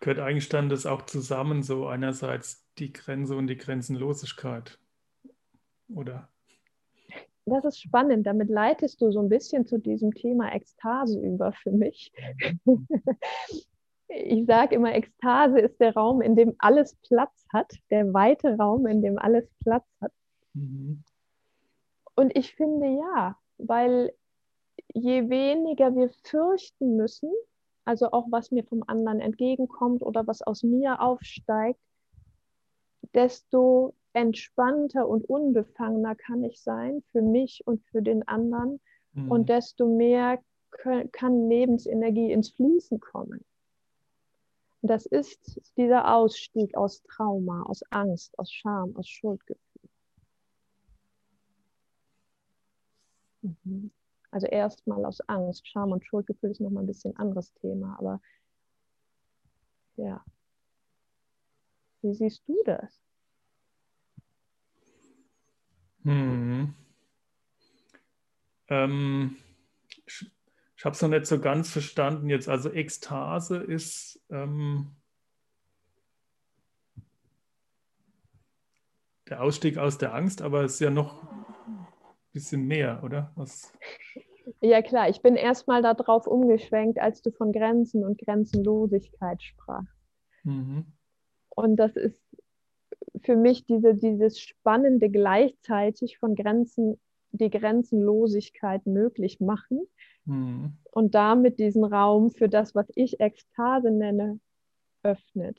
[0.00, 4.78] Gehört eigentlich dann das auch zusammen, so einerseits die Grenze und die Grenzenlosigkeit?
[5.88, 6.28] Oder?
[7.46, 8.26] Das ist spannend.
[8.26, 12.12] Damit leitest du so ein bisschen zu diesem Thema Ekstase über für mich.
[14.08, 18.86] ich sage immer, Ekstase ist der Raum, in dem alles Platz hat, der weite Raum,
[18.86, 20.12] in dem alles Platz hat.
[20.54, 21.04] Mhm.
[22.16, 24.12] Und ich finde ja, weil
[24.92, 27.30] je weniger wir fürchten müssen,
[27.84, 31.80] also auch was mir vom anderen entgegenkommt oder was aus mir aufsteigt,
[33.14, 38.80] desto entspannter und unbefangener kann ich sein für mich und für den anderen.
[39.12, 39.30] Mhm.
[39.30, 40.42] Und desto mehr
[41.12, 43.44] kann Lebensenergie ins Fließen kommen.
[44.80, 49.90] Das ist dieser Ausstieg aus Trauma, aus Angst, aus Scham, aus Schuldgefühl.
[53.42, 53.90] Mhm.
[54.30, 55.68] Also erstmal aus Angst.
[55.68, 58.20] Scham und Schuldgefühl ist nochmal ein bisschen anderes Thema, aber
[59.96, 60.24] ja.
[62.00, 63.05] Wie siehst du das?
[66.06, 66.72] Hm.
[68.68, 69.36] Ähm,
[70.06, 70.30] ich
[70.76, 72.48] ich habe es noch nicht so ganz verstanden jetzt.
[72.48, 74.94] Also Ekstase ist ähm,
[79.28, 81.86] der Ausstieg aus der Angst, aber es ist ja noch ein
[82.32, 83.32] bisschen mehr, oder?
[83.34, 83.72] Was?
[84.60, 89.98] Ja klar, ich bin erstmal darauf umgeschwenkt, als du von Grenzen und Grenzenlosigkeit sprachst.
[90.44, 90.92] Mhm.
[91.48, 92.22] Und das ist
[93.22, 97.00] für mich diese, dieses Spannende gleichzeitig von Grenzen,
[97.32, 99.86] die Grenzenlosigkeit möglich machen,
[100.24, 100.74] mhm.
[100.90, 104.40] und damit diesen Raum für das, was ich Ekstase nenne,
[105.02, 105.58] öffnet.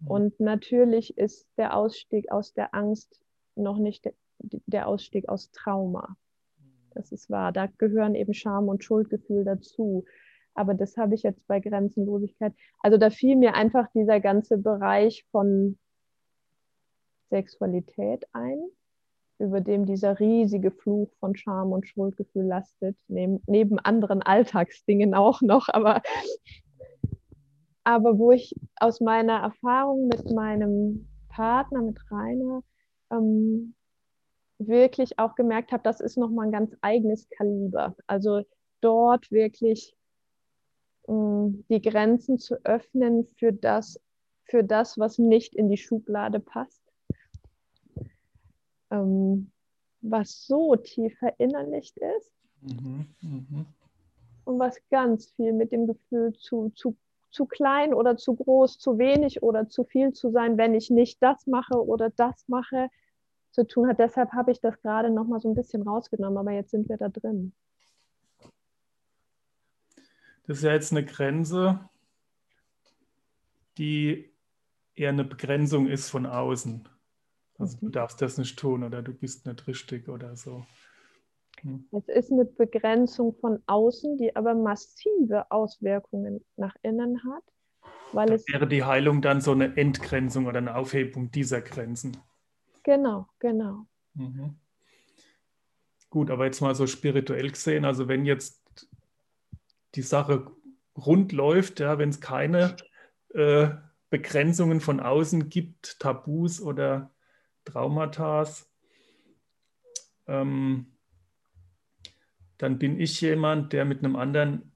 [0.00, 0.08] Mhm.
[0.08, 3.20] Und natürlich ist der Ausstieg aus der Angst
[3.56, 6.16] noch nicht der, der Ausstieg aus Trauma.
[6.94, 7.52] Das ist wahr.
[7.52, 10.04] Da gehören eben Scham und Schuldgefühl dazu.
[10.54, 12.54] Aber das habe ich jetzt bei Grenzenlosigkeit.
[12.80, 15.78] Also da fiel mir einfach dieser ganze Bereich von
[17.30, 18.60] Sexualität ein,
[19.38, 25.42] über dem dieser riesige Fluch von Scham und Schuldgefühl lastet, neben, neben anderen Alltagsdingen auch
[25.42, 25.68] noch.
[25.68, 26.02] Aber,
[27.82, 32.62] aber wo ich aus meiner Erfahrung mit meinem Partner, mit Rainer,
[33.10, 33.74] ähm,
[34.58, 37.96] wirklich auch gemerkt habe, das ist nochmal ein ganz eigenes Kaliber.
[38.06, 38.42] Also
[38.80, 39.96] dort wirklich
[41.06, 44.00] die Grenzen zu öffnen für das,
[44.44, 46.82] für das, was nicht in die Schublade passt.
[48.90, 49.50] Ähm,
[50.00, 53.64] was so tief verinnerlicht ist mhm, mh.
[54.44, 56.94] und was ganz viel mit dem Gefühl zu, zu,
[57.30, 61.22] zu klein oder zu groß, zu wenig oder zu viel zu sein, wenn ich nicht
[61.22, 62.88] das mache oder das mache,
[63.50, 63.98] zu tun hat.
[63.98, 66.98] Deshalb habe ich das gerade noch mal so ein bisschen rausgenommen, aber jetzt sind wir
[66.98, 67.54] da drin.
[70.46, 71.88] Das ist ja jetzt eine Grenze,
[73.78, 74.32] die
[74.94, 76.88] eher eine Begrenzung ist von außen.
[77.58, 80.66] Also du darfst das nicht tun oder du bist nicht richtig oder so.
[81.60, 81.88] Hm.
[81.92, 87.44] Es ist eine Begrenzung von außen, die aber massive Auswirkungen nach innen hat.
[88.12, 92.16] Weil es wäre die Heilung dann so eine Entgrenzung oder eine Aufhebung dieser Grenzen.
[92.82, 93.86] Genau, genau.
[94.14, 94.56] Mhm.
[96.10, 98.63] Gut, aber jetzt mal so spirituell gesehen, also wenn jetzt
[99.94, 100.50] die Sache
[100.96, 102.76] rund läuft, ja, wenn es keine
[103.30, 103.70] äh,
[104.10, 107.12] Begrenzungen von außen gibt, Tabus oder
[107.64, 108.46] Traumata,
[110.26, 110.92] ähm,
[112.58, 114.72] dann bin ich jemand, der mit einem anderen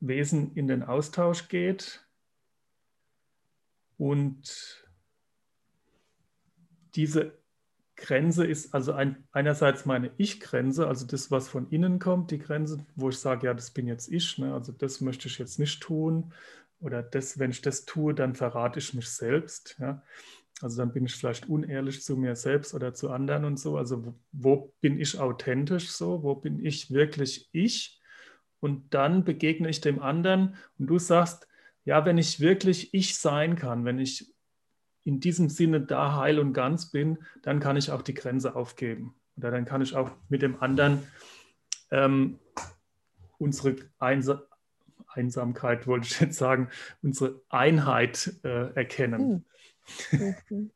[0.00, 2.06] Wesen in den Austausch geht
[3.96, 4.86] und
[6.94, 7.41] diese
[8.02, 12.84] Grenze ist also ein, einerseits meine Ich-Grenze, also das, was von innen kommt, die Grenze,
[12.96, 14.52] wo ich sage, ja, das bin jetzt ich, ne?
[14.52, 16.32] also das möchte ich jetzt nicht tun.
[16.80, 19.76] Oder das, wenn ich das tue, dann verrate ich mich selbst.
[19.78, 20.02] Ja?
[20.60, 23.76] Also dann bin ich vielleicht unehrlich zu mir selbst oder zu anderen und so.
[23.76, 26.24] Also wo, wo bin ich authentisch so?
[26.24, 28.00] Wo bin ich wirklich ich?
[28.58, 31.46] Und dann begegne ich dem anderen und du sagst,
[31.84, 34.32] ja, wenn ich wirklich ich sein kann, wenn ich
[35.04, 39.14] in diesem Sinne da heil und ganz bin, dann kann ich auch die Grenze aufgeben.
[39.36, 41.02] Oder dann kann ich auch mit dem anderen
[41.90, 42.38] ähm,
[43.38, 44.42] unsere Einsa
[45.14, 46.70] Einsamkeit, wollte ich jetzt sagen,
[47.02, 49.44] unsere Einheit äh, erkennen.
[50.10, 50.70] Mhm.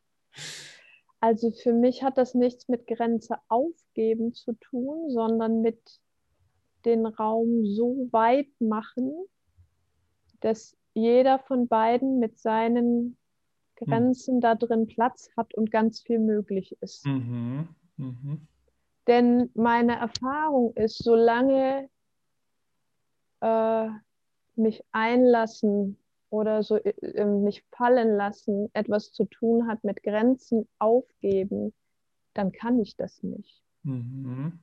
[1.21, 5.81] Also für mich hat das nichts mit Grenze aufgeben zu tun, sondern mit
[6.85, 9.13] den Raum so weit machen,
[10.41, 13.17] dass jeder von beiden mit seinen hm.
[13.77, 14.41] Grenzen mhm.
[14.41, 17.07] da drin Platz hat und ganz viel möglich ist.
[17.07, 17.69] Mhm.
[17.97, 18.47] Mhm.
[19.07, 21.89] Denn meine Erfahrung ist, solange
[23.41, 23.89] äh,
[24.57, 25.97] mich einlassen
[26.31, 31.73] oder so äh, äh, mich fallen lassen, etwas zu tun hat mit Grenzen aufgeben,
[32.35, 33.63] dann kann ich das nicht.
[33.85, 34.59] Mhm.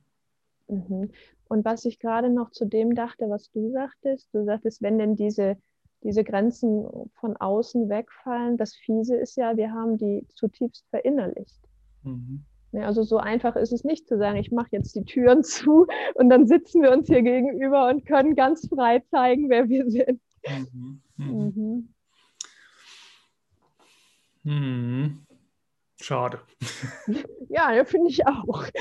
[0.68, 1.10] Mhm.
[1.48, 5.16] Und was ich gerade noch zu dem dachte, was du sagtest, du sagtest, wenn denn
[5.16, 5.56] diese
[6.04, 8.56] diese Grenzen von außen wegfallen.
[8.56, 11.60] Das Fiese ist ja, wir haben die zutiefst verinnerlicht.
[12.02, 12.44] Mhm.
[12.72, 16.28] Also so einfach ist es nicht zu sagen, ich mache jetzt die Türen zu und
[16.28, 20.20] dann sitzen wir uns hier gegenüber und können ganz frei zeigen, wer wir sind.
[21.16, 21.88] Mhm.
[24.42, 25.26] Mhm.
[26.04, 26.38] Schade.
[27.48, 28.64] Ja, finde ich auch.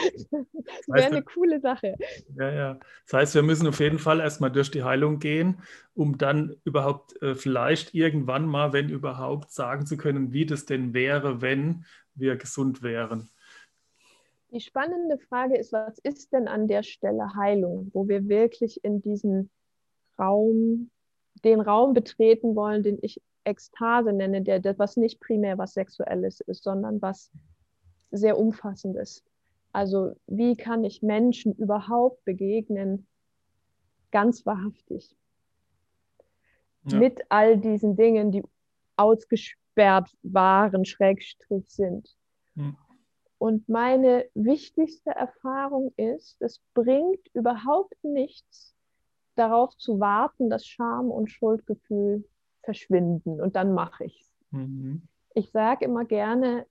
[0.65, 1.95] Das wäre eine coole Sache.
[2.37, 2.79] Ja, ja.
[3.05, 5.61] Das heißt, wir müssen auf jeden Fall erstmal durch die Heilung gehen,
[5.93, 10.93] um dann überhaupt äh, vielleicht irgendwann mal, wenn überhaupt, sagen zu können, wie das denn
[10.93, 13.29] wäre, wenn wir gesund wären.
[14.51, 19.01] Die spannende Frage ist, was ist denn an der Stelle Heilung, wo wir wirklich in
[19.01, 19.49] diesen
[20.17, 20.89] Raum,
[21.43, 26.39] den Raum betreten wollen, den ich Ekstase nenne, der, der, was nicht primär was Sexuelles
[26.41, 27.31] ist, sondern was
[28.11, 29.23] sehr Umfassendes.
[29.71, 33.07] Also wie kann ich Menschen überhaupt begegnen,
[34.11, 35.15] ganz wahrhaftig,
[36.85, 36.97] ja.
[36.97, 38.43] mit all diesen Dingen, die
[38.95, 42.15] ausgesperrt waren, Schrägstrich sind.
[42.55, 42.77] Hm.
[43.39, 48.75] Und meine wichtigste Erfahrung ist, es bringt überhaupt nichts,
[49.35, 52.23] darauf zu warten, dass Scham und Schuldgefühl
[52.63, 54.33] verschwinden und dann mache ich es.
[54.51, 55.03] Mhm.
[55.33, 56.65] Ich sage immer gerne,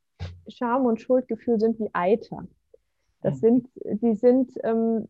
[0.49, 2.47] Scham und Schuldgefühl sind wie Eiter.
[3.23, 3.41] Das mhm.
[3.41, 3.69] sind,
[4.03, 5.09] die sind ähm,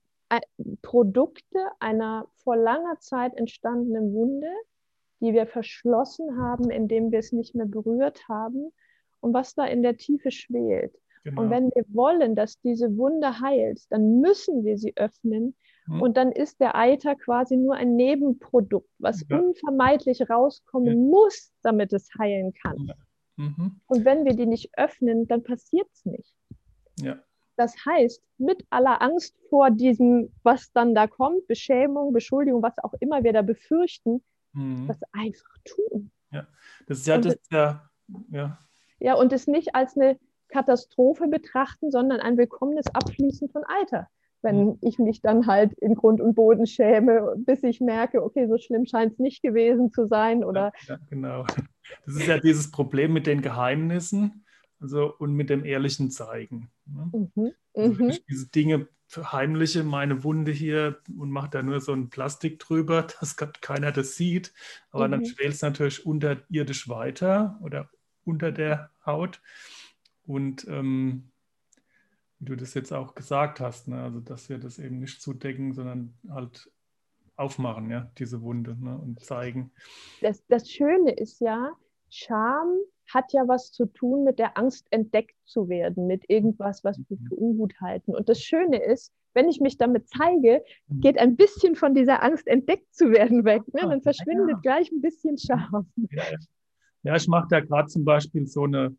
[0.81, 4.51] Produkte einer vor langer Zeit entstandenen Wunde,
[5.21, 8.73] die wir verschlossen haben, indem wir es nicht mehr berührt haben
[9.21, 10.95] und was da in der Tiefe schwelt.
[11.25, 11.42] Genau.
[11.42, 15.55] Und wenn wir wollen, dass diese Wunde heilt, dann müssen wir sie öffnen.
[15.87, 16.03] Mhm.
[16.03, 19.38] Und dann ist der Eiter quasi nur ein Nebenprodukt, was ja.
[19.38, 21.11] unvermeidlich rauskommen ja.
[21.11, 22.87] muss, damit es heilen kann.
[22.87, 22.95] Ja.
[23.37, 23.81] Mhm.
[23.87, 26.35] Und wenn wir die nicht öffnen, dann passiert es nicht.
[26.99, 27.18] Ja.
[27.57, 32.95] Das heißt, mit aller Angst vor diesem, was dann da kommt, Beschämung, Beschuldigung, was auch
[33.01, 34.87] immer wir da befürchten, mhm.
[34.88, 36.11] das einfach tun.
[36.31, 36.47] Ja,
[36.87, 37.90] das ist ja und das, ja,
[38.31, 38.59] ja.
[39.01, 40.18] Ja, und es nicht als eine
[40.49, 44.09] Katastrophe betrachten, sondern ein willkommenes Abfließen von Alter.
[44.42, 44.78] Wenn mhm.
[44.81, 48.87] ich mich dann halt in Grund und Boden schäme, bis ich merke, okay, so schlimm
[48.87, 50.44] scheint es nicht gewesen zu sein.
[50.44, 51.44] Oder ja, genau.
[52.07, 54.44] Das ist ja dieses Problem mit den Geheimnissen
[54.83, 56.70] also, und mit dem ehrlichen Zeigen.
[56.87, 57.11] Ne?
[57.35, 57.52] Mhm.
[57.74, 58.11] Also, wenn mhm.
[58.11, 63.07] ich diese Dinge verheimliche, meine Wunde hier und mache da nur so ein Plastik drüber,
[63.20, 64.52] dass keiner das sieht,
[64.90, 65.12] aber mhm.
[65.12, 67.90] dann schwelt es natürlich unterirdisch weiter oder
[68.24, 69.40] unter der Haut.
[70.24, 71.32] Und ähm,
[72.42, 74.02] wie du das jetzt auch gesagt hast, ne?
[74.02, 76.68] also dass wir das eben nicht zudecken, sondern halt
[77.37, 78.98] aufmachen, ja, diese Wunde ne?
[78.98, 79.70] und zeigen.
[80.20, 81.70] Das, das Schöne ist ja,
[82.11, 82.78] Scham
[83.14, 87.16] hat ja was zu tun mit der Angst, entdeckt zu werden, mit irgendwas, was wir
[87.16, 88.14] für ungut halten.
[88.14, 91.00] Und das Schöne ist, wenn ich mich damit zeige, mhm.
[91.00, 93.62] geht ein bisschen von dieser Angst, entdeckt zu werden, weg.
[93.72, 93.83] Ne?
[93.83, 94.59] Dann verschwindet ja.
[94.62, 95.87] gleich ein bisschen Scham.
[96.11, 96.24] Ja,
[97.05, 98.96] ja ich mache da gerade zum Beispiel so eine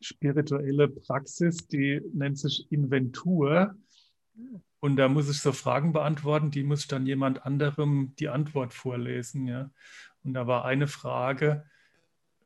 [0.00, 3.74] spirituelle Praxis, die nennt sich Inventur.
[4.80, 9.46] Und da muss ich so Fragen beantworten, die muss dann jemand anderem die Antwort vorlesen.
[9.46, 9.70] Ja?
[10.22, 11.64] Und da war eine Frage,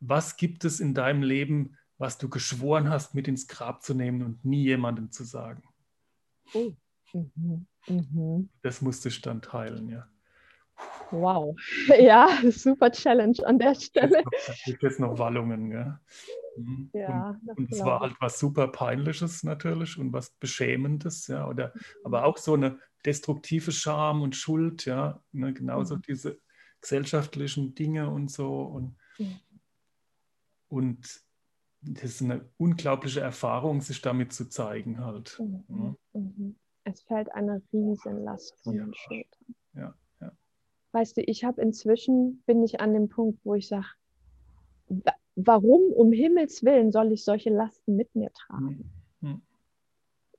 [0.00, 4.22] was gibt es in deinem Leben, was du geschworen hast, mit ins Grab zu nehmen
[4.22, 5.62] und nie jemandem zu sagen?
[6.54, 6.72] Oh.
[7.12, 7.66] Mhm.
[7.88, 8.48] Mhm.
[8.62, 10.08] Das musste ich dann teilen, ja.
[11.10, 11.56] Wow.
[12.00, 14.22] Ja, super Challenge an der Stelle.
[14.46, 16.00] Da gibt es noch Wallungen, ja.
[16.56, 16.90] Mhm.
[16.92, 21.72] Ja, und, und es war halt was super Peinliches natürlich und was Beschämendes, ja, oder
[22.04, 26.02] aber auch so eine destruktive Scham und Schuld, ja, ne, genauso mhm.
[26.02, 26.40] diese
[26.80, 29.40] gesellschaftlichen Dinge und so und, mhm.
[30.68, 31.24] und
[31.82, 35.40] das ist eine unglaubliche Erfahrung, sich damit zu zeigen halt.
[35.40, 35.96] Mhm.
[36.12, 36.56] Mhm.
[36.84, 38.84] Es fällt eine Riesenlast von ja.
[38.84, 39.54] den Schultern.
[39.74, 40.32] Ja, ja.
[40.92, 43.86] Weißt du, ich habe inzwischen, bin ich an dem Punkt, wo ich sage,
[45.36, 48.90] warum um Himmels Willen soll ich solche Lasten mit mir tragen?
[49.20, 49.42] Mhm.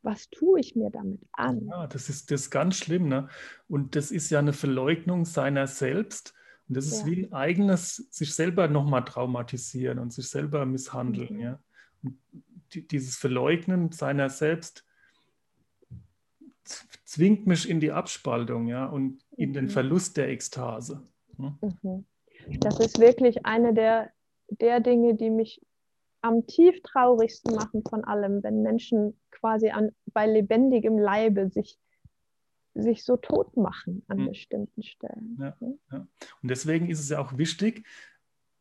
[0.01, 1.65] Was tue ich mir damit an?
[1.67, 3.07] Ja, das ist, das ist ganz schlimm.
[3.07, 3.29] Ne?
[3.69, 6.33] Und das ist ja eine Verleugnung seiner selbst.
[6.67, 7.05] Und das ist ja.
[7.07, 11.35] wie ein eigenes, sich selber nochmal traumatisieren und sich selber misshandeln.
[11.35, 11.39] Mhm.
[11.39, 11.59] Ja?
[12.03, 12.17] Und
[12.73, 14.85] die, dieses Verleugnen seiner selbst
[17.05, 18.85] zwingt mich in die Abspaltung ja?
[18.85, 19.69] und in den mhm.
[19.69, 21.01] Verlust der Ekstase.
[21.37, 21.57] Ja?
[21.61, 22.05] Mhm.
[22.59, 24.11] Das ist wirklich eine der
[24.61, 25.61] der Dinge, die mich
[26.21, 31.77] am tief traurigsten machen von allem, wenn Menschen quasi an, bei lebendigem Leibe sich,
[32.73, 34.29] sich so tot machen an mhm.
[34.29, 35.37] bestimmten Stellen.
[35.39, 35.55] Ja,
[35.91, 36.07] ja.
[36.41, 37.85] Und deswegen ist es ja auch wichtig,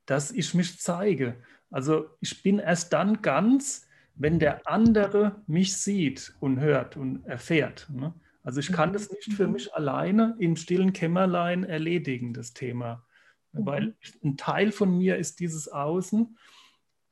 [0.07, 1.37] dass ich mich zeige.
[1.70, 7.88] Also ich bin erst dann ganz, wenn der andere mich sieht und hört und erfährt.
[7.90, 8.12] Ne?
[8.42, 8.94] Also ich kann mhm.
[8.94, 13.07] das nicht für mich alleine im stillen Kämmerlein erledigen, das Thema.
[13.52, 13.66] Mhm.
[13.66, 16.36] Weil ein Teil von mir ist dieses Außen,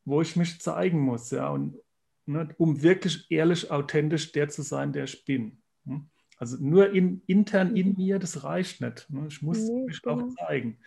[0.05, 1.79] wo ich mich zeigen muss, ja, und
[2.27, 5.61] ne, um wirklich ehrlich, authentisch der zu sein, der ich bin.
[5.85, 6.07] Ne?
[6.39, 7.97] Also nur in, intern in mhm.
[7.97, 9.11] mir, das reicht nicht.
[9.11, 9.27] Ne?
[9.29, 10.25] Ich muss nee, mich genau.
[10.25, 10.79] auch zeigen.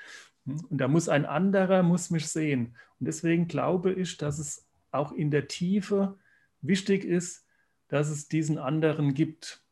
[0.46, 0.58] Ne?
[0.70, 2.76] Und da muss ein anderer muss mich sehen.
[3.00, 6.18] Und deswegen glaube ich, dass es auch in der Tiefe
[6.62, 7.46] wichtig ist,
[7.88, 9.64] dass es diesen anderen gibt.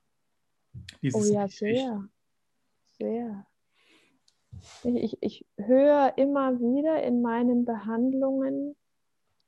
[1.01, 2.07] Dieses oh ja, sehr.
[2.97, 3.47] Sehr.
[4.83, 8.75] Ich, ich höre immer wieder in meinen Behandlungen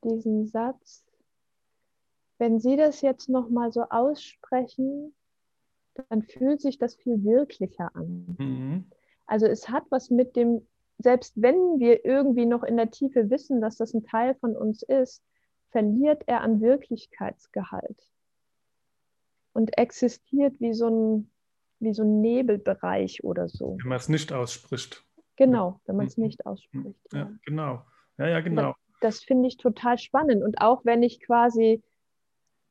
[0.04, 1.04] diesen Satz,
[2.38, 5.13] wenn Sie das jetzt nochmal so aussprechen,
[6.10, 8.36] dann fühlt sich das viel wirklicher an.
[8.38, 8.86] Mhm.
[9.26, 13.61] Also es hat was mit dem, selbst wenn wir irgendwie noch in der Tiefe wissen,
[13.61, 15.24] dass das ein Teil von uns ist,
[15.70, 18.09] verliert er an Wirklichkeitsgehalt
[19.53, 21.32] und existiert wie so ein
[21.84, 23.78] wie so ein Nebelbereich oder so.
[23.82, 25.04] Wenn man es nicht ausspricht.
[25.36, 26.26] Genau, wenn man es mhm.
[26.26, 27.00] nicht ausspricht.
[27.12, 27.86] Ja, ja, genau.
[28.18, 28.76] Ja, ja, genau.
[29.02, 30.44] Das, finde ich total spannend.
[30.44, 31.84] Und auch wenn ich quasi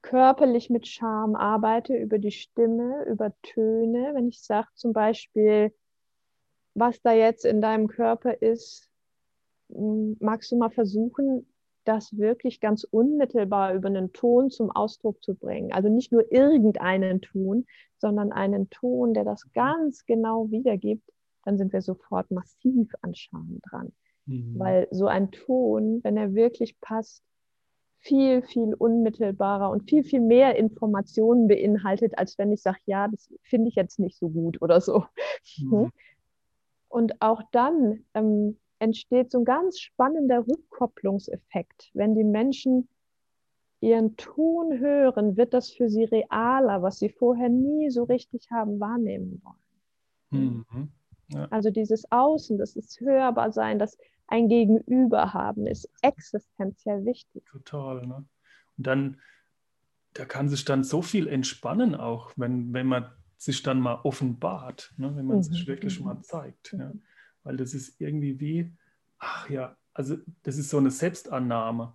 [0.01, 5.75] körperlich mit Scham arbeite, über die Stimme, über Töne, wenn ich sage zum Beispiel,
[6.75, 8.89] was da jetzt in deinem Körper ist,
[9.69, 11.47] magst du mal versuchen,
[11.85, 15.73] das wirklich ganz unmittelbar über einen Ton zum Ausdruck zu bringen.
[15.73, 17.67] Also nicht nur irgendeinen Ton,
[17.99, 21.09] sondern einen Ton, der das ganz genau wiedergibt,
[21.45, 23.93] dann sind wir sofort massiv an Scham dran.
[24.27, 24.59] Mhm.
[24.59, 27.23] Weil so ein Ton, wenn er wirklich passt,
[27.99, 33.33] viel, viel unmittelbarer und viel, viel mehr Informationen beinhaltet, als wenn ich sage, ja, das
[33.43, 35.05] finde ich jetzt nicht so gut oder so.
[35.59, 35.93] Mhm.
[36.89, 41.91] Und auch dann ähm, entsteht so ein ganz spannender Rückkopplungseffekt.
[41.95, 42.89] Wenn die Menschen
[43.81, 48.81] ihren Ton hören, wird das für sie realer, was sie vorher nie so richtig haben
[48.81, 50.65] wahrnehmen wollen.
[50.71, 50.93] Mhm.
[51.29, 51.47] Ja.
[51.51, 57.45] Also dieses Außen, das ist hörbar sein, das ein Gegenüber haben, ist existenziell wichtig.
[57.47, 58.05] Total.
[58.07, 58.25] Ne?
[58.79, 59.21] Und dann,
[60.15, 64.93] da kann sich dann so viel entspannen auch, wenn, wenn man sich dann mal offenbart,
[64.97, 65.15] ne?
[65.17, 65.43] wenn man mhm.
[65.43, 66.07] sich wirklich mhm.
[66.07, 66.73] mal zeigt.
[66.73, 66.81] Mhm.
[66.81, 66.93] Ja?
[67.45, 68.73] Weil das ist irgendwie wie,
[69.19, 71.95] ach ja, also das ist so eine Selbstannahme.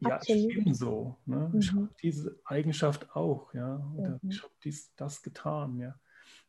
[0.00, 0.50] Ja, Absolut.
[0.50, 1.16] ich bin so.
[1.26, 1.50] Ne?
[1.52, 1.58] Mhm.
[1.58, 3.76] Ich habe diese Eigenschaft auch, ja.
[3.96, 4.30] Oder mhm.
[4.30, 5.94] ich habe dies, das getan, ja.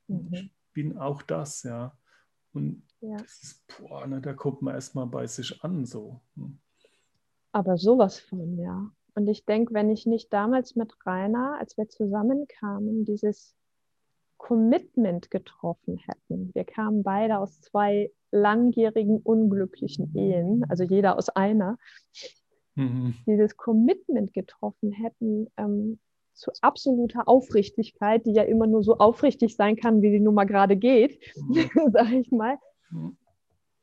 [0.08, 0.30] Mhm.
[0.32, 1.98] Ich bin auch das, ja.
[2.54, 3.18] Und ja.
[3.18, 6.22] das ist, boah, ne, da kommt man erstmal bei sich an so.
[6.36, 6.60] Hm.
[7.52, 8.92] Aber sowas von, ja.
[9.16, 13.56] Und ich denke, wenn ich nicht damals mit Rainer, als wir zusammenkamen, dieses
[14.40, 16.50] Commitment getroffen hätten.
[16.56, 21.78] Wir kamen beide aus zwei langjährigen unglücklichen Ehen, also jeder aus einer.
[22.74, 23.16] Mhm.
[23.28, 26.00] Dieses Commitment getroffen hätten ähm,
[26.34, 30.46] zu absoluter Aufrichtigkeit, die ja immer nur so aufrichtig sein kann, wie sie nun mal
[30.46, 31.70] gerade geht, mhm.
[31.92, 32.58] sage ich mal,
[32.90, 33.18] mhm.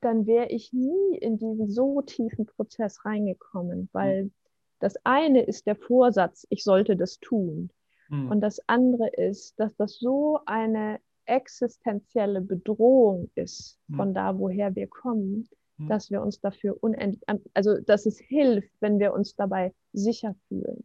[0.00, 4.32] dann wäre ich nie in diesen so tiefen Prozess reingekommen, weil mhm.
[4.80, 7.70] das eine ist der Vorsatz, ich sollte das tun.
[8.08, 8.30] Mhm.
[8.30, 13.96] Und das andere ist, dass das so eine existenzielle Bedrohung ist mhm.
[13.96, 15.88] von da, woher wir kommen, mhm.
[15.88, 17.22] dass wir uns dafür unendlich,
[17.54, 20.84] also dass es hilft, wenn wir uns dabei sicher fühlen.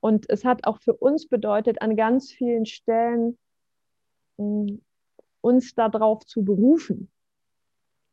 [0.00, 3.38] Und es hat auch für uns bedeutet, an ganz vielen Stellen
[4.38, 4.76] mm,
[5.42, 7.10] uns darauf zu berufen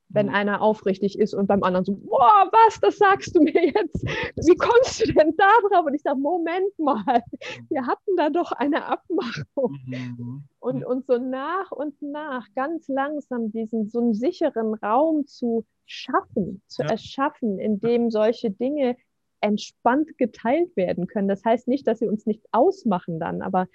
[0.10, 0.36] wenn mhm.
[0.36, 4.04] einer aufrichtig ist und beim anderen so, boah, was, das sagst du mir jetzt?
[4.36, 5.86] Wie kommst du denn da drauf?
[5.86, 7.24] Und ich sage, Moment mal,
[7.70, 9.78] wir hatten da doch eine Abmachung.
[9.86, 10.44] Mhm.
[10.60, 16.62] Und, und so nach und nach ganz langsam diesen so einen sicheren Raum zu schaffen,
[16.68, 16.90] zu ja.
[16.90, 18.98] erschaffen, in dem solche Dinge
[19.42, 21.28] entspannt geteilt werden können.
[21.28, 23.68] Das heißt nicht, dass sie uns nicht ausmachen dann, aber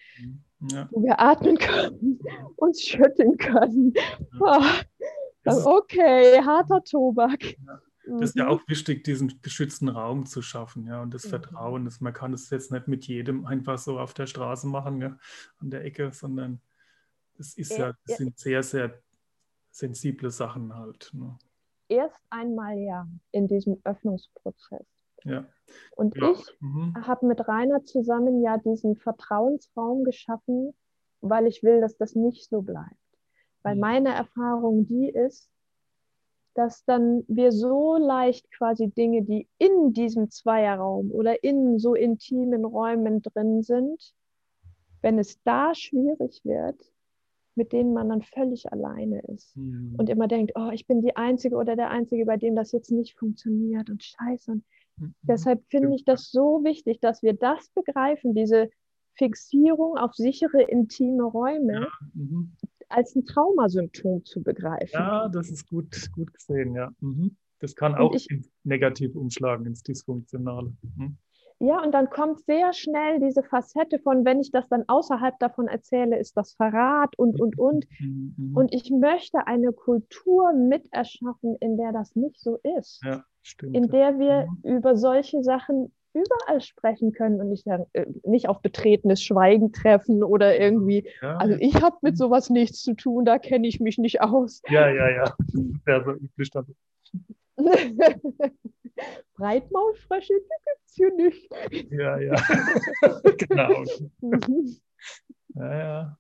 [0.71, 0.89] ja.
[0.91, 2.21] wo wir atmen können,
[2.57, 3.93] uns schütteln können.
[3.95, 4.03] Ja.
[4.41, 4.63] Oh
[5.47, 7.43] okay, harter Tobak.
[7.67, 7.81] Ja.
[8.05, 8.51] Das ist ja mhm.
[8.51, 11.31] auch wichtig, diesen geschützten Raum zu schaffen, ja, und das mhm.
[11.31, 11.85] Vertrauen.
[11.85, 15.17] Das, man kann es jetzt nicht mit jedem einfach so auf der Straße machen, ja,
[15.59, 16.61] an der Ecke, sondern
[17.37, 19.01] das ist ja, das sind sehr, sehr
[19.71, 21.11] sensible Sachen halt.
[21.13, 21.39] Ne?
[21.89, 24.87] Erst einmal ja, in diesem Öffnungsprozess.
[25.25, 25.47] Ja.
[25.93, 26.33] Und ja.
[26.33, 26.95] ich mhm.
[27.07, 30.75] habe mit Rainer zusammen ja diesen Vertrauensraum geschaffen,
[31.21, 32.97] weil ich will, dass das nicht so bleibt.
[33.63, 33.81] Weil mhm.
[33.81, 35.53] meine Erfahrung die ist,
[36.55, 42.65] dass dann wir so leicht quasi Dinge, die in diesem Zweierraum oder in so intimen
[42.65, 44.15] Räumen drin sind,
[45.01, 46.79] wenn es da schwierig wird,
[47.55, 49.95] mit denen man dann völlig alleine ist mhm.
[49.99, 52.91] und immer denkt, oh, ich bin die Einzige oder der Einzige, bei dem das jetzt
[52.91, 54.53] nicht funktioniert und scheiße.
[54.53, 54.65] Und
[54.99, 55.15] mhm.
[55.23, 58.71] deshalb finde ich das so wichtig, dass wir das begreifen, diese
[59.15, 61.89] Fixierung auf sichere, intime Räume, ja.
[62.15, 62.53] mhm
[62.93, 64.91] als ein Traumasymptom zu begreifen.
[64.93, 66.91] Ja, das ist gut, gut gesehen, ja.
[67.01, 67.37] Mhm.
[67.59, 68.29] Das kann auch ich,
[68.65, 70.75] negativ umschlagen ins Dysfunktionale.
[70.83, 71.17] Mhm.
[71.61, 75.69] Ja, und dann kommt sehr schnell diese Facette von, wenn ich das dann außerhalb davon
[75.69, 77.87] erzähle, ist das Verrat und, und, und.
[78.01, 78.35] Mhm.
[78.37, 78.57] mhm.
[78.57, 83.01] Und ich möchte eine Kultur mit erschaffen, in der das nicht so ist.
[83.05, 83.77] Ja, stimmt.
[83.77, 84.77] In der wir mhm.
[84.79, 90.59] über solche Sachen überall sprechen können und nicht, äh, nicht auf betretenes Schweigen treffen oder
[90.59, 94.21] irgendwie, ja, also ich habe mit sowas nichts zu tun, da kenne ich mich nicht
[94.21, 94.63] aus.
[94.69, 95.35] Ja, ja, ja.
[95.85, 96.67] Das so üblich dann.
[99.35, 101.51] Breitmaulfrösche, die gibt es hier nicht.
[101.91, 102.35] Ja, ja.
[103.39, 103.85] genau.
[104.21, 104.77] Mhm.
[105.55, 106.19] Ja, ja.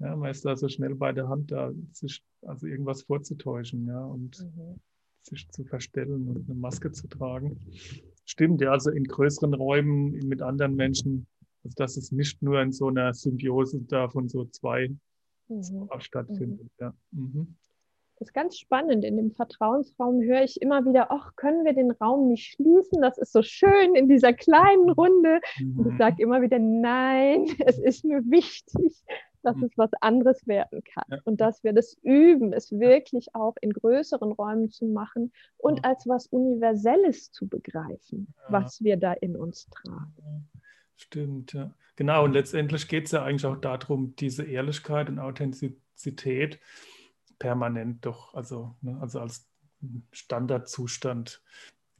[0.00, 4.04] Ja, man ist da so schnell bei der Hand, da sich also irgendwas vorzutäuschen, ja,
[4.04, 4.80] und mhm.
[5.22, 7.60] sich zu verstellen und eine Maske zu tragen.
[8.24, 11.26] Stimmt, ja, also in größeren Räumen mit anderen Menschen,
[11.62, 14.90] also dass es nicht nur in so einer Symbiose da von so zwei
[15.48, 15.88] mhm.
[15.98, 16.62] stattfindet.
[16.62, 16.70] Mhm.
[16.80, 16.94] Ja.
[17.12, 17.56] Mhm.
[18.18, 19.04] Das ist ganz spannend.
[19.04, 23.02] In dem Vertrauensraum höre ich immer wieder, ach, können wir den Raum nicht schließen?
[23.02, 25.40] Das ist so schön in dieser kleinen Runde.
[25.58, 25.78] Mhm.
[25.78, 29.02] Und ich sage immer wieder, nein, es ist mir wichtig,
[29.44, 29.64] dass mhm.
[29.64, 31.18] es was anderes werden kann ja.
[31.24, 35.90] und dass wir das üben, es wirklich auch in größeren Räumen zu machen und ja.
[35.90, 38.44] als was Universelles zu begreifen, ja.
[38.52, 40.48] was wir da in uns tragen.
[40.96, 41.74] Stimmt, ja.
[41.96, 46.58] Genau, und letztendlich geht es ja eigentlich auch darum, diese Ehrlichkeit und Authentizität
[47.38, 49.48] permanent doch, also, ne, also als
[50.12, 51.42] Standardzustand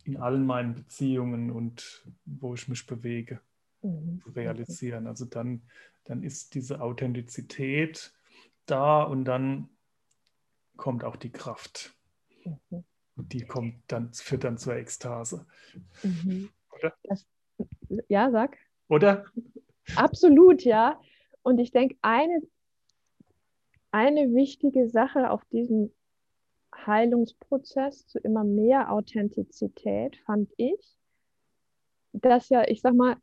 [0.04, 3.40] in allen meinen Beziehungen und wo ich mich bewege,
[3.84, 4.22] mhm.
[4.34, 5.06] realisieren.
[5.06, 5.62] Also dann,
[6.04, 8.12] dann ist diese Authentizität
[8.66, 9.68] da und dann
[10.76, 11.94] kommt auch die Kraft.
[12.44, 12.84] Mhm.
[13.16, 15.46] Die kommt dann, führt dann zur Ekstase.
[16.02, 16.50] Mhm.
[16.70, 16.94] Oder?
[17.04, 17.26] Das,
[18.08, 18.58] ja, sag.
[18.88, 19.26] Oder?
[19.94, 21.00] Absolut, ja.
[21.42, 22.40] Und ich denke, eine,
[23.92, 25.92] eine wichtige Sache auf diesem
[26.74, 30.98] Heilungsprozess zu immer mehr Authentizität fand ich,
[32.12, 33.16] dass ja, ich sag mal,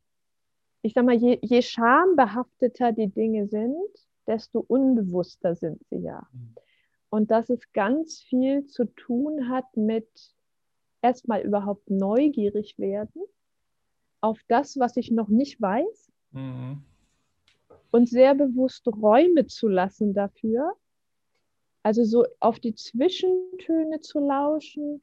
[0.81, 3.89] ich sag mal, je, je schambehafteter die Dinge sind,
[4.27, 6.27] desto unbewusster sind sie ja.
[6.31, 6.55] Mhm.
[7.09, 10.07] Und dass es ganz viel zu tun hat mit
[11.01, 13.21] erstmal überhaupt neugierig werden
[14.21, 16.11] auf das, was ich noch nicht weiß.
[16.31, 16.83] Mhm.
[17.91, 20.73] Und sehr bewusst Räume zu lassen dafür.
[21.83, 25.01] Also so auf die Zwischentöne zu lauschen,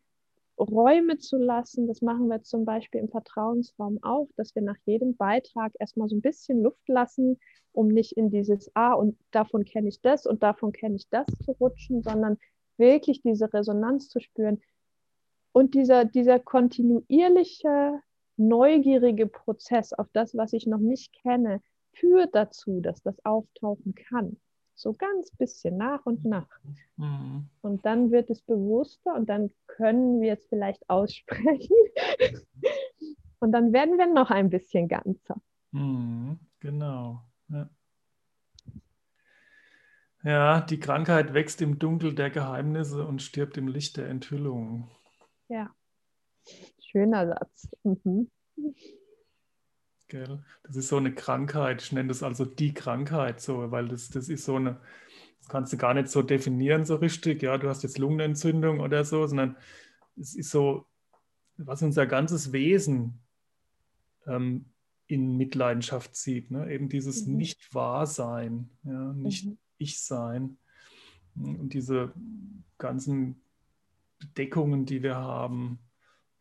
[0.58, 1.86] Räume zu lassen.
[1.86, 6.16] Das machen wir zum Beispiel im Vertrauensraum auch, dass wir nach jedem Beitrag erstmal so
[6.16, 7.38] ein bisschen Luft lassen,
[7.72, 11.26] um nicht in dieses Ah und davon kenne ich das und davon kenne ich das
[11.44, 12.38] zu rutschen, sondern
[12.76, 14.60] wirklich diese Resonanz zu spüren.
[15.52, 18.00] Und dieser, dieser kontinuierliche,
[18.36, 21.60] neugierige Prozess auf das, was ich noch nicht kenne,
[21.92, 24.38] führt dazu, dass das auftauchen kann.
[24.78, 26.46] So ganz bisschen nach und nach.
[26.96, 27.48] Mhm.
[27.62, 31.74] Und dann wird es bewusster und dann können wir es vielleicht aussprechen.
[33.40, 35.42] und dann werden wir noch ein bisschen ganzer.
[35.72, 36.38] Mhm.
[36.60, 37.24] Genau.
[37.48, 37.70] Ja.
[40.22, 44.88] ja, die Krankheit wächst im Dunkel der Geheimnisse und stirbt im Licht der Enthüllung.
[45.48, 45.74] Ja,
[46.78, 47.68] schöner Satz.
[47.82, 48.30] Mhm.
[50.08, 50.42] Gell?
[50.62, 51.82] Das ist so eine Krankheit.
[51.82, 54.80] Ich nenne das also die Krankheit, so, weil das, das ist so eine,
[55.38, 57.42] das kannst du gar nicht so definieren, so richtig.
[57.42, 59.56] Ja, du hast jetzt Lungenentzündung oder so, sondern
[60.16, 60.86] es ist so,
[61.58, 63.20] was unser ganzes Wesen
[64.26, 64.66] ähm,
[65.06, 66.50] in Mitleidenschaft zieht.
[66.50, 66.72] Ne?
[66.72, 67.36] Eben dieses mhm.
[67.36, 69.12] Nicht-Wahrsein, ja?
[69.12, 69.58] nicht mhm.
[69.76, 70.58] Ich-Sein.
[71.34, 72.12] Und diese
[72.78, 73.40] ganzen
[74.18, 75.78] Bedeckungen, die wir haben,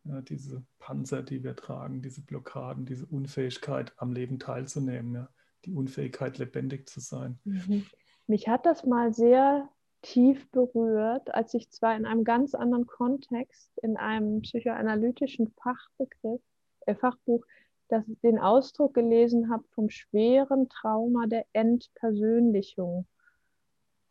[0.08, 5.28] ja, diese Panzer, die wir tragen, diese Blockaden, diese Unfähigkeit am Leben teilzunehmen, ja,
[5.64, 7.38] die Unfähigkeit lebendig zu sein.
[7.44, 7.86] Mhm.
[8.26, 9.68] Mich hat das mal sehr
[10.02, 16.40] tief berührt, als ich zwar in einem ganz anderen Kontext, in einem psychoanalytischen Fachbegriff,
[16.86, 17.44] äh, Fachbuch,
[17.88, 23.06] das, den Ausdruck gelesen habe vom schweren Trauma der Entpersönlichung.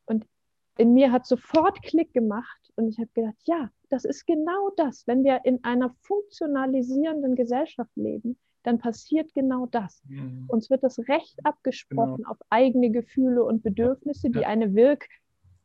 [0.05, 0.25] Und
[0.77, 5.05] in mir hat sofort Klick gemacht und ich habe gedacht, ja, das ist genau das.
[5.07, 10.03] Wenn wir in einer funktionalisierenden Gesellschaft leben, dann passiert genau das.
[10.07, 10.45] Mhm.
[10.47, 12.32] Uns wird das Recht abgesprochen genau.
[12.32, 14.47] auf eigene Gefühle und Bedürfnisse, die ja.
[14.47, 15.07] eine Wirk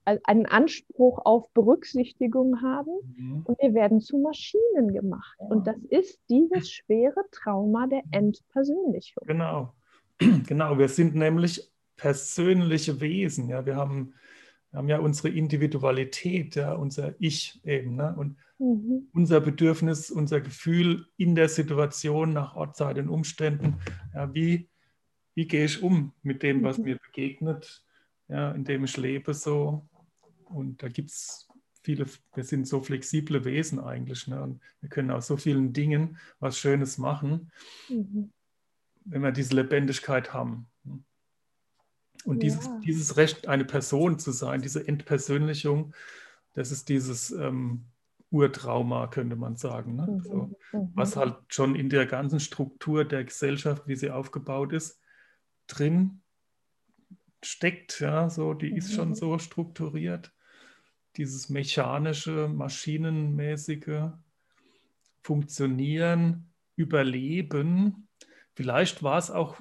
[0.04, 3.42] einen Anspruch auf Berücksichtigung haben mhm.
[3.44, 5.36] und wir werden zu Maschinen gemacht.
[5.38, 5.46] Ja.
[5.46, 9.24] Und das ist dieses schwere Trauma der Entpersönlichung.
[9.26, 9.72] Genau,
[10.46, 10.78] genau.
[10.78, 13.48] Wir sind nämlich persönliche Wesen.
[13.48, 14.14] Ja, wir haben
[14.72, 17.96] wir haben ja unsere Individualität, ja, unser Ich eben.
[17.96, 18.14] Ne?
[18.16, 19.08] Und mhm.
[19.12, 23.80] unser Bedürfnis, unser Gefühl in der Situation nach Ort, Zeit und Umständen.
[24.14, 24.70] Ja, wie,
[25.34, 26.84] wie gehe ich um mit dem, was mhm.
[26.84, 27.84] mir begegnet,
[28.28, 29.86] ja, in dem ich lebe so.
[30.46, 31.48] Und da gibt es
[31.82, 34.26] viele, wir sind so flexible Wesen eigentlich.
[34.26, 34.42] Ne?
[34.42, 37.52] Und wir können aus so vielen Dingen was Schönes machen,
[37.90, 38.32] mhm.
[39.04, 40.66] wenn wir diese Lebendigkeit haben.
[42.24, 42.80] Und dieses, ja.
[42.84, 45.94] dieses Recht, eine Person zu sein, diese Entpersönlichung,
[46.54, 47.86] das ist dieses ähm,
[48.30, 49.96] Urtrauma, könnte man sagen.
[49.96, 50.06] Ne?
[50.06, 50.20] Mhm.
[50.22, 50.90] So, mhm.
[50.94, 55.00] Was halt schon in der ganzen Struktur der Gesellschaft, wie sie aufgebaut ist,
[55.66, 56.22] drin
[57.42, 58.00] steckt.
[58.00, 58.76] Ja, so, die mhm.
[58.76, 59.14] ist schon mhm.
[59.14, 60.32] so strukturiert.
[61.16, 64.10] Dieses mechanische, maschinenmäßige
[65.22, 68.08] Funktionieren, Überleben.
[68.54, 69.60] Vielleicht war es auch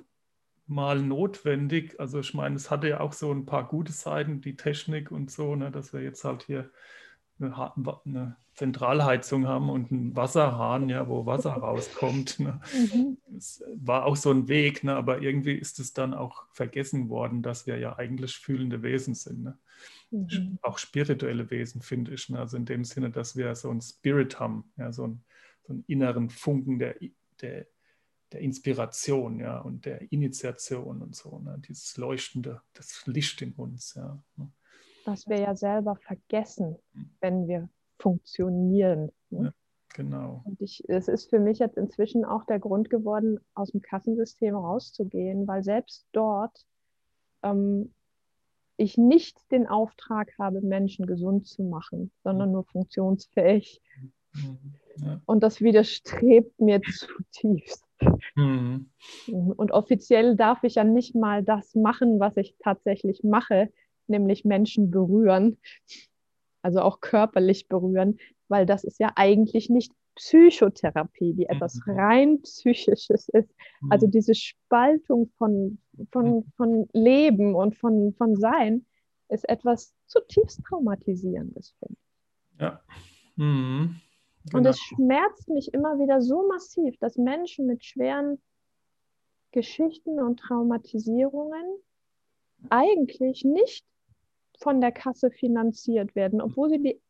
[0.68, 1.99] mal notwendig.
[1.99, 5.32] Also ich meine, es hatte ja auch so ein paar gute Seiten, die Technik und
[5.32, 6.72] so, ne, dass wir jetzt halt hier
[7.39, 12.39] eine, eine Zentralheizung haben und einen Wasserhahn, ja, wo Wasser rauskommt.
[12.39, 12.59] Ne.
[12.74, 13.18] Mhm.
[13.36, 17.41] Es war auch so ein Weg, ne, aber irgendwie ist es dann auch vergessen worden,
[17.41, 19.43] dass wir ja eigentlich fühlende Wesen sind.
[19.43, 19.57] Ne.
[20.12, 20.59] Mhm.
[20.62, 22.30] Auch spirituelle Wesen, finde ich.
[22.30, 25.24] Ne, also in dem Sinne, dass wir so einen Spirit haben, ja, so, einen,
[25.64, 26.95] so einen inneren Funken der,
[27.41, 27.66] der
[28.34, 31.62] der Inspiration, ja, und der Initiation und so, ne?
[31.68, 34.22] dieses Leuchtende, das Licht in uns, ja.
[34.36, 34.52] Ne?
[35.06, 37.10] Was wir ja selber vergessen, hm.
[37.20, 37.70] wenn wir
[38.00, 39.12] funktionieren.
[39.30, 39.46] Ne?
[39.46, 39.54] Ja,
[39.94, 40.42] genau.
[40.46, 44.56] Und ich, es ist für mich jetzt inzwischen auch der Grund geworden, aus dem Kassensystem
[44.56, 46.66] rauszugehen, weil selbst dort
[47.44, 47.94] ähm,
[48.78, 52.54] ich nicht den Auftrag habe, Menschen gesund zu machen, sondern hm.
[52.54, 53.82] nur funktionsfähig.
[54.34, 54.74] Mhm.
[54.98, 55.22] Ja.
[55.26, 56.82] Und das widerstrebt mir
[57.34, 57.86] zutiefst.
[58.36, 58.89] Mhm.
[59.28, 63.72] Und offiziell darf ich ja nicht mal das machen, was ich tatsächlich mache,
[64.08, 65.58] nämlich Menschen berühren,
[66.62, 71.93] also auch körperlich berühren, weil das ist ja eigentlich nicht Psychotherapie, die etwas mhm.
[71.93, 73.49] rein psychisches ist.
[73.82, 73.91] Mhm.
[73.91, 75.80] Also diese Spaltung von,
[76.12, 76.43] von, mhm.
[76.58, 78.86] von Leben und von, von Sein
[79.30, 82.62] ist etwas zutiefst traumatisierendes, finde ich.
[82.62, 82.82] Ja.
[83.38, 83.95] Mhm.
[84.46, 84.58] Genau.
[84.58, 88.42] Und es schmerzt mich immer wieder so massiv, dass Menschen mit schweren
[89.52, 91.66] Geschichten und Traumatisierungen
[92.70, 93.86] eigentlich nicht
[94.60, 97.02] von der Kasse finanziert werden, obwohl sie die,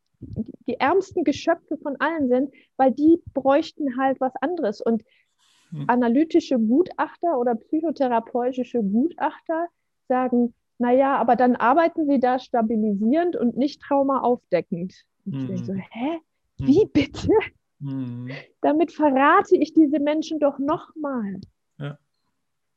[0.67, 4.81] die ärmsten Geschöpfe von allen sind, weil die bräuchten halt was anderes.
[4.81, 5.03] Und
[5.69, 5.85] hm.
[5.87, 9.67] analytische Gutachter oder psychotherapeutische Gutachter
[10.07, 15.05] sagen, naja, aber dann arbeiten sie da stabilisierend und nicht traumaaufdeckend.
[15.25, 15.83] Und ich denke so, hm.
[15.91, 16.19] hä?
[16.61, 16.91] Wie mhm.
[16.91, 17.29] bitte?
[17.79, 18.31] Mhm.
[18.61, 21.41] Damit verrate ich diese Menschen doch nochmal.
[21.79, 21.97] Ja.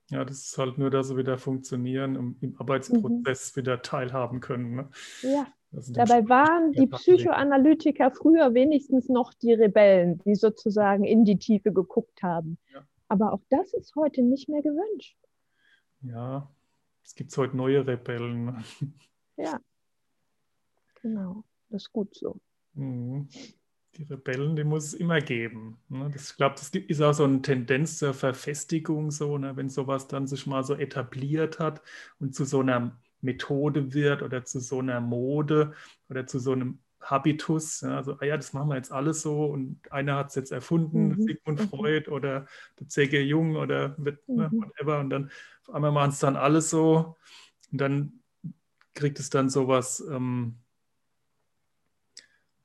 [0.08, 3.60] ja, das ist halt nur, dass sie wieder funktionieren und im Arbeitsprozess mhm.
[3.60, 4.76] wieder teilhaben können.
[4.76, 4.90] Ne?
[5.22, 5.46] Ja.
[5.70, 12.22] Dabei waren die Psychoanalytiker früher wenigstens noch die Rebellen, die sozusagen in die Tiefe geguckt
[12.22, 12.58] haben.
[12.72, 12.86] Ja.
[13.08, 15.18] Aber auch das ist heute nicht mehr gewünscht.
[16.00, 16.48] Ja,
[17.02, 18.44] es gibt heute neue Rebellen.
[18.44, 18.64] Ne?
[19.36, 19.58] Ja,
[21.02, 21.42] genau.
[21.70, 22.38] Das ist gut so.
[22.74, 23.28] Mhm
[23.96, 25.78] die Rebellen, die muss es immer geben.
[25.88, 26.10] Ne?
[26.12, 29.56] Das, ich glaube, das ist auch so eine Tendenz zur Verfestigung, so, ne?
[29.56, 31.82] wenn sowas dann sich mal so etabliert hat
[32.18, 35.72] und zu so einer Methode wird oder zu so einer Mode
[36.08, 37.80] oder zu so einem Habitus.
[37.80, 37.96] Ja?
[37.96, 41.08] Also, ah ja, das machen wir jetzt alles so und einer hat es jetzt erfunden,
[41.08, 41.22] mhm.
[41.22, 41.68] Sigmund mhm.
[41.68, 42.46] Freud oder
[42.78, 43.20] der C.G.
[43.22, 44.58] Jung oder mit, ne, mhm.
[44.58, 45.00] ne, whatever.
[45.00, 45.30] Und dann
[45.66, 47.16] auf einmal machen es dann alles so
[47.72, 48.12] und dann
[48.94, 50.04] kriegt es dann sowas.
[50.10, 50.56] Ähm,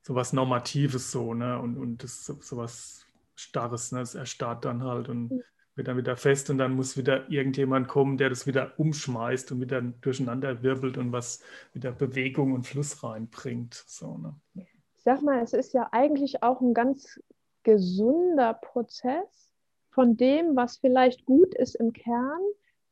[0.09, 1.59] so was Normatives so, ne?
[1.59, 3.05] Und, und das so, so was
[3.35, 3.99] Starres, ne?
[3.99, 5.43] Das erstarrt dann halt und mhm.
[5.75, 9.61] wird dann wieder fest und dann muss wieder irgendjemand kommen, der das wieder umschmeißt und
[9.61, 11.43] wieder durcheinander wirbelt und was
[11.73, 13.75] wieder Bewegung und Fluss reinbringt.
[13.85, 14.35] So, ne?
[14.55, 17.21] Ich sag mal, es ist ja eigentlich auch ein ganz
[17.61, 19.51] gesunder Prozess
[19.91, 22.41] von dem, was vielleicht gut ist im Kern,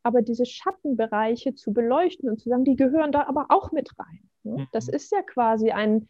[0.03, 4.29] aber diese Schattenbereiche zu beleuchten und zu sagen, die gehören da aber auch mit rein.
[4.43, 4.67] Ne?
[4.71, 4.93] Das mhm.
[4.93, 6.07] ist ja quasi ein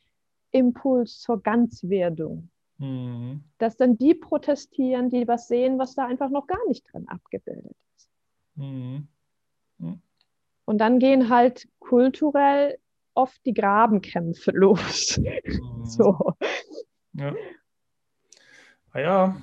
[0.57, 2.49] Impuls zur Ganzwerdung.
[2.77, 3.43] Mhm.
[3.57, 7.75] Dass dann die protestieren, die was sehen, was da einfach noch gar nicht drin abgebildet
[7.95, 8.09] ist.
[8.55, 9.07] Mhm.
[9.79, 10.01] Mhm.
[10.65, 12.77] Und dann gehen halt kulturell
[13.13, 15.19] oft die Grabenkämpfe los.
[15.19, 15.85] Mhm.
[15.85, 16.33] so.
[17.13, 17.35] Ja.
[18.91, 19.41] Ah ja,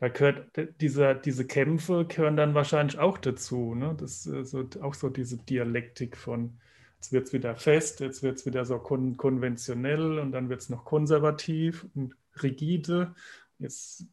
[0.00, 0.50] da gehört
[0.80, 3.74] diese, diese Kämpfe gehören dann wahrscheinlich auch dazu.
[3.74, 3.94] Ne?
[4.00, 6.58] Das ist so, auch so diese Dialektik von
[7.00, 10.60] Jetzt wird es wieder fest, jetzt wird es wieder so kon konventionell und dann wird
[10.60, 13.14] es noch konservativ und rigide.
[13.58, 14.04] Jetzt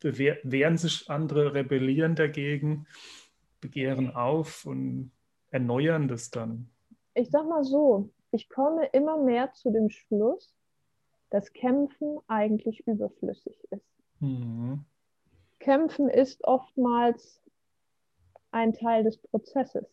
[0.00, 2.86] wehren sich andere, rebellieren dagegen,
[3.60, 5.10] begehren auf und
[5.50, 6.70] erneuern das dann.
[7.12, 10.54] Ich sag mal so, ich komme immer mehr zu dem Schluss,
[11.28, 13.84] dass Kämpfen eigentlich überflüssig ist.
[14.20, 14.86] Mhm.
[15.58, 17.42] Kämpfen ist oftmals
[18.52, 19.84] ein Teil des Prozesses.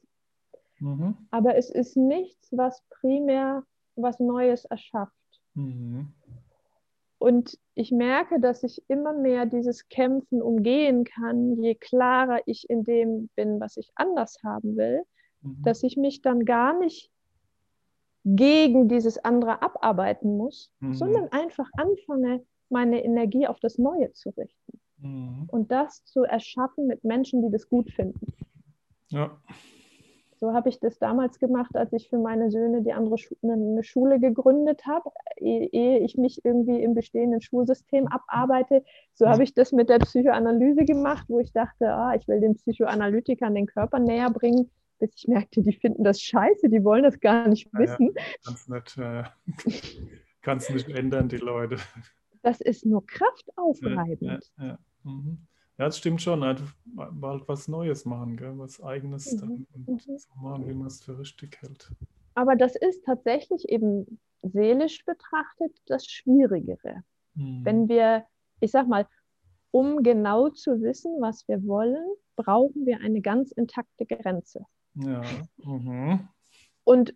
[0.80, 1.16] Mhm.
[1.32, 3.64] Aber es ist nichts, was primär
[3.96, 5.14] was Neues erschafft.
[5.54, 6.14] Mhm.
[7.18, 12.84] Und ich merke, dass ich immer mehr dieses Kämpfen umgehen kann, je klarer ich in
[12.84, 15.04] dem bin, was ich anders haben will,
[15.42, 15.62] mhm.
[15.64, 17.12] dass ich mich dann gar nicht
[18.24, 20.94] gegen dieses andere abarbeiten muss, mhm.
[20.94, 24.80] sondern einfach anfange, meine Energie auf das Neue zu richten.
[25.00, 25.48] Mhm.
[25.52, 28.34] Und das zu erschaffen mit Menschen, die das gut finden.
[29.10, 29.38] Ja.
[30.40, 33.84] So habe ich das damals gemacht, als ich für meine Söhne die andere Schu eine
[33.84, 38.86] Schule gegründet habe, ehe ich mich irgendwie im bestehenden Schulsystem abarbeite.
[39.14, 42.56] So habe ich das mit der Psychoanalyse gemacht, wo ich dachte, ah, ich will den
[42.56, 47.20] Psychoanalytikern den Körper näher bringen, bis ich merkte, die finden das scheiße, die wollen das
[47.20, 48.14] gar nicht wissen.
[48.16, 49.24] Ja, kannst, nicht, äh,
[50.42, 51.78] kannst nicht ändern, die Leute.
[52.44, 54.52] Das ist nur kraftaufreibend.
[54.58, 55.40] Ja, ja, mhm.
[55.80, 56.44] Ja, das stimmt schon.
[56.44, 56.62] Halt,
[56.98, 58.54] halt was Neues machen, gell?
[58.58, 59.66] was Eigenes mhm.
[59.86, 60.18] und mhm.
[60.18, 61.90] so machen, wie man es für richtig hält.
[62.36, 67.04] Aber das ist tatsächlich eben seelisch betrachtet das Schwierigere.
[67.34, 67.64] Mhm.
[67.64, 68.26] Wenn wir,
[68.60, 69.08] ich sag mal,
[69.72, 72.06] um genau zu wissen, was wir wollen,
[72.36, 74.66] brauchen wir eine ganz intakte Grenze.
[74.96, 75.22] Ja.
[75.64, 76.28] Mhm.
[76.84, 77.14] Und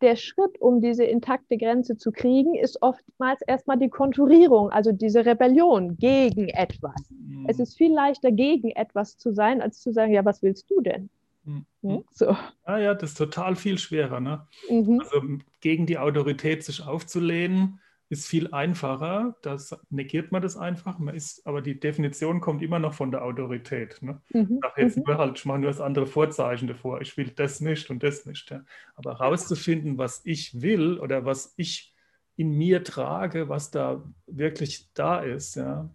[0.00, 5.26] der Schritt, um diese intakte Grenze zu kriegen, ist oftmals erstmal die Konturierung, also diese
[5.26, 7.10] Rebellion gegen etwas.
[7.10, 7.46] Mhm.
[7.48, 10.80] Es ist viel leichter, gegen etwas zu sein, als zu sagen, ja, was willst du
[10.80, 11.10] denn?
[11.44, 11.66] Mhm.
[11.82, 12.04] Hm?
[12.10, 12.36] So.
[12.64, 14.20] Ah ja, das ist total viel schwerer.
[14.20, 14.46] Ne?
[14.70, 15.00] Mhm.
[15.00, 15.20] Also
[15.60, 19.36] gegen die Autorität sich aufzulehnen, ist viel einfacher.
[19.42, 20.98] Das negiert man das einfach.
[20.98, 24.02] Man ist, aber die Definition kommt immer noch von der Autorität.
[24.02, 24.20] Ne?
[24.32, 24.40] Mhm.
[24.40, 25.04] Ich sage jetzt mhm.
[25.06, 27.00] nur halt, ich mache nur das andere Vorzeichen davor.
[27.00, 28.50] Ich will das nicht und das nicht.
[28.50, 28.64] Ja?
[28.94, 31.94] Aber herauszufinden, was ich will oder was ich
[32.36, 35.88] in mir trage, was da wirklich da ist, ja,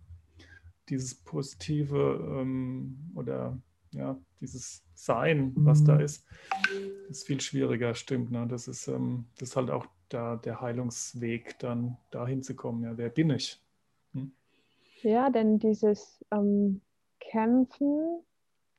[0.88, 6.02] dieses positive ähm, oder ja, dieses Sein, was da mhm.
[6.02, 6.26] ist,
[7.10, 8.32] ist viel schwieriger, stimmt.
[8.32, 8.48] Ne?
[8.48, 12.84] Das, ist, ähm, das ist halt auch da, der Heilungsweg, dann dahin zu kommen.
[12.84, 13.62] Ja, wer bin ich?
[14.14, 14.32] Hm?
[15.02, 16.82] Ja, denn dieses ähm,
[17.20, 18.24] Kämpfen,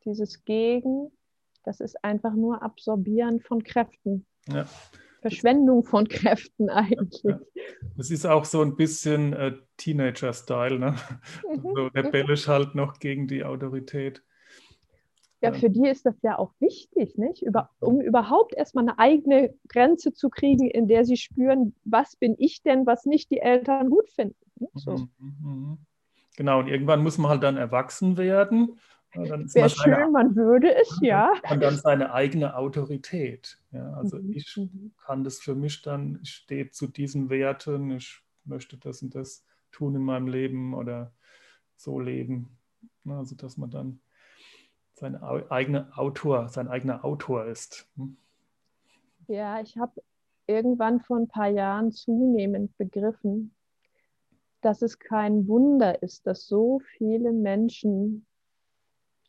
[0.05, 1.11] dieses Gegen,
[1.65, 4.27] das ist einfach nur Absorbieren von Kräften.
[4.49, 4.67] Ja.
[5.21, 7.23] Verschwendung von Kräften eigentlich.
[7.97, 10.97] Das ist auch so ein bisschen äh, Teenager-Style, ne?
[11.47, 11.63] Mhm.
[11.75, 14.23] So rebellisch halt noch gegen die Autorität.
[15.43, 17.43] Ja, für die ist das ja auch wichtig, nicht?
[17.43, 22.35] Über, um überhaupt erstmal eine eigene Grenze zu kriegen, in der sie spüren, was bin
[22.39, 24.37] ich denn, was nicht die Eltern gut finden.
[24.75, 24.97] So.
[25.19, 25.79] Mhm, mhm.
[26.37, 28.79] Genau, und irgendwann muss man halt dann erwachsen werden.
[29.15, 31.33] Wäre schön, seine, man würde es, ja.
[31.51, 33.59] Und dann seine eigene Autorität.
[33.73, 34.33] Ja, also mhm.
[34.33, 34.93] ich mhm.
[35.05, 39.45] kann das für mich dann, ich stehe zu diesen Werten, ich möchte das und das
[39.73, 41.13] tun in meinem Leben oder
[41.77, 42.59] so leben.
[43.07, 44.01] Also dass man dann
[45.01, 47.89] sein eigener Autor, sein eigener Autor ist.
[47.97, 48.17] Hm?
[49.29, 50.03] Ja, ich habe
[50.47, 53.55] irgendwann vor ein paar Jahren zunehmend begriffen,
[54.61, 58.27] dass es kein Wunder ist, dass so viele Menschen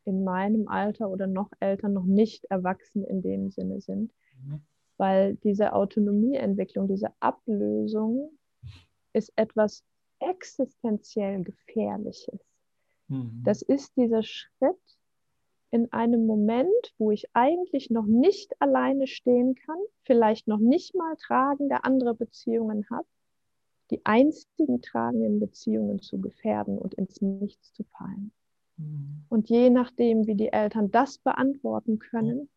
[0.04, 4.12] in meinem Alter oder noch älter noch nicht erwachsen in dem Sinne sind.
[4.44, 4.62] Mhm.
[4.98, 8.32] Weil diese Autonomieentwicklung, diese Ablösung
[9.14, 9.84] ist etwas
[10.20, 12.42] existenziell Gefährliches.
[13.08, 13.42] Mhm.
[13.44, 14.98] Das ist dieser Schritt
[15.72, 21.16] in einem Moment, wo ich eigentlich noch nicht alleine stehen kann, vielleicht noch nicht mal
[21.16, 23.08] tragende andere Beziehungen habe,
[23.90, 28.32] die einzigen tragenden Beziehungen zu gefährden und ins Nichts zu fallen.
[28.78, 29.26] Mhm.
[29.30, 32.50] Und je nachdem, wie die Eltern das beantworten können,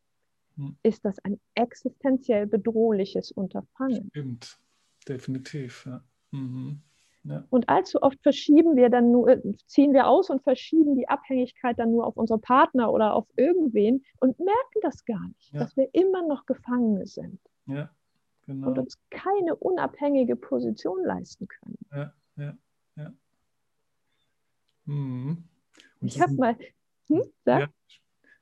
[0.57, 0.77] mhm.
[0.83, 4.09] ist das ein existenziell bedrohliches Unterfangen.
[4.11, 4.59] Stimmt,
[5.09, 5.87] definitiv.
[5.87, 6.03] Ja.
[6.33, 6.83] Mhm.
[7.25, 7.43] Ja.
[7.49, 11.91] Und allzu oft verschieben wir dann nur, ziehen wir aus und verschieben die Abhängigkeit dann
[11.91, 15.61] nur auf unsere Partner oder auf irgendwen und merken das gar nicht, ja.
[15.61, 17.41] dass wir immer noch Gefangene sind.
[17.67, 17.91] Ja,
[18.47, 18.69] genau.
[18.69, 21.79] Und uns keine unabhängige Position leisten können.
[21.93, 22.57] Ja, ja,
[22.97, 23.13] ja.
[24.85, 25.45] Mhm.
[26.03, 26.57] Ich habe mal,
[27.09, 27.61] hm, sag?
[27.61, 27.69] Ja.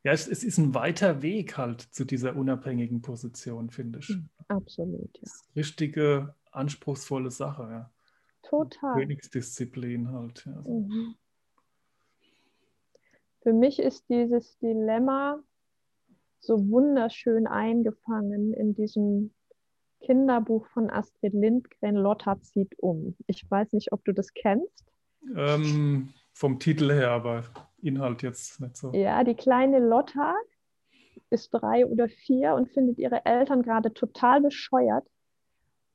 [0.05, 4.09] Ja, es, es, ist ein weiter Weg halt zu dieser unabhängigen Position, finde ich.
[4.09, 5.31] Hm, absolut, ja.
[5.55, 7.91] Richtige, anspruchsvolle Sache, ja.
[8.53, 8.95] Total.
[8.95, 10.45] Königsdisziplin halt.
[10.45, 10.63] Ja.
[10.67, 11.15] Mhm.
[13.43, 15.43] Für mich ist dieses Dilemma
[16.39, 19.33] so wunderschön eingefangen in diesem
[20.01, 23.17] Kinderbuch von Astrid Lindgren, Lotta zieht um.
[23.27, 24.85] Ich weiß nicht, ob du das kennst.
[25.35, 27.45] Ähm, vom Titel her, aber
[27.81, 28.93] Inhalt jetzt nicht so.
[28.93, 30.35] Ja, die kleine Lotta
[31.31, 35.07] ist drei oder vier und findet ihre Eltern gerade total bescheuert,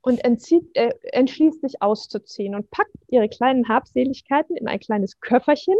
[0.07, 5.75] und entzieht, äh, entschließt sich auszuziehen und packt ihre kleinen Habseligkeiten in ein kleines Köfferchen,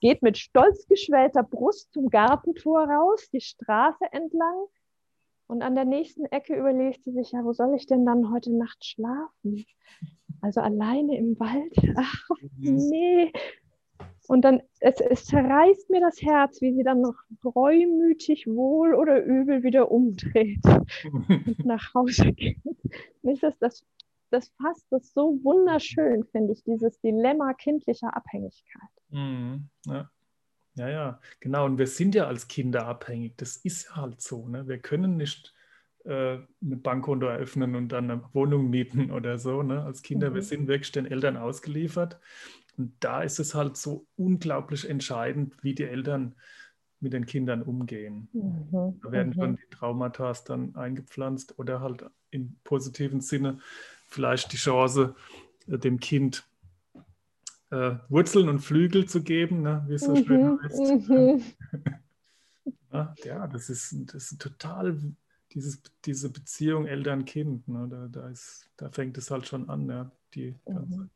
[0.00, 4.66] geht mit stolz geschwellter Brust zum Gartentor raus, die Straße entlang
[5.46, 8.52] und an der nächsten Ecke überlegt sie sich, ja, wo soll ich denn dann heute
[8.52, 9.64] Nacht schlafen?
[10.40, 11.72] Also alleine im Wald?
[11.96, 13.32] Ach, nee,
[14.28, 19.24] und dann, es, es zerreißt mir das Herz, wie sie dann noch reumütig, wohl oder
[19.24, 20.60] übel wieder umdreht
[21.10, 22.58] und nach Hause geht.
[23.22, 23.86] Nicht, dass das,
[24.30, 28.90] das fasst das so wunderschön, finde ich, dieses Dilemma kindlicher Abhängigkeit.
[29.08, 30.10] Mhm, ja.
[30.74, 31.64] ja, ja, genau.
[31.64, 33.38] Und wir sind ja als Kinder abhängig.
[33.38, 34.46] Das ist halt so.
[34.46, 34.68] Ne?
[34.68, 35.54] Wir können nicht
[36.04, 39.62] äh, ein Bankkonto eröffnen und dann eine Wohnung mieten oder so.
[39.62, 39.82] Ne?
[39.82, 40.34] Als Kinder, mhm.
[40.34, 42.20] wir sind wirklich den Eltern ausgeliefert.
[42.78, 46.34] Und da ist es halt so unglaublich entscheidend, wie die Eltern
[47.00, 48.28] mit den Kindern umgehen.
[48.32, 49.00] Mhm.
[49.02, 49.34] Da werden mhm.
[49.34, 53.58] schon die Traumata dann eingepflanzt oder halt im positiven Sinne
[54.06, 55.14] vielleicht die Chance,
[55.66, 56.44] äh, dem Kind
[57.70, 60.24] äh, Wurzeln und Flügel zu geben, ne, wie es so mhm.
[60.24, 61.08] schön heißt.
[61.08, 61.42] Mhm.
[63.24, 64.98] ja, das ist, das ist total,
[65.52, 68.32] dieses, diese Beziehung Eltern-Kind, ne, da, da,
[68.76, 71.10] da fängt es halt schon an, ja, die ganze mhm.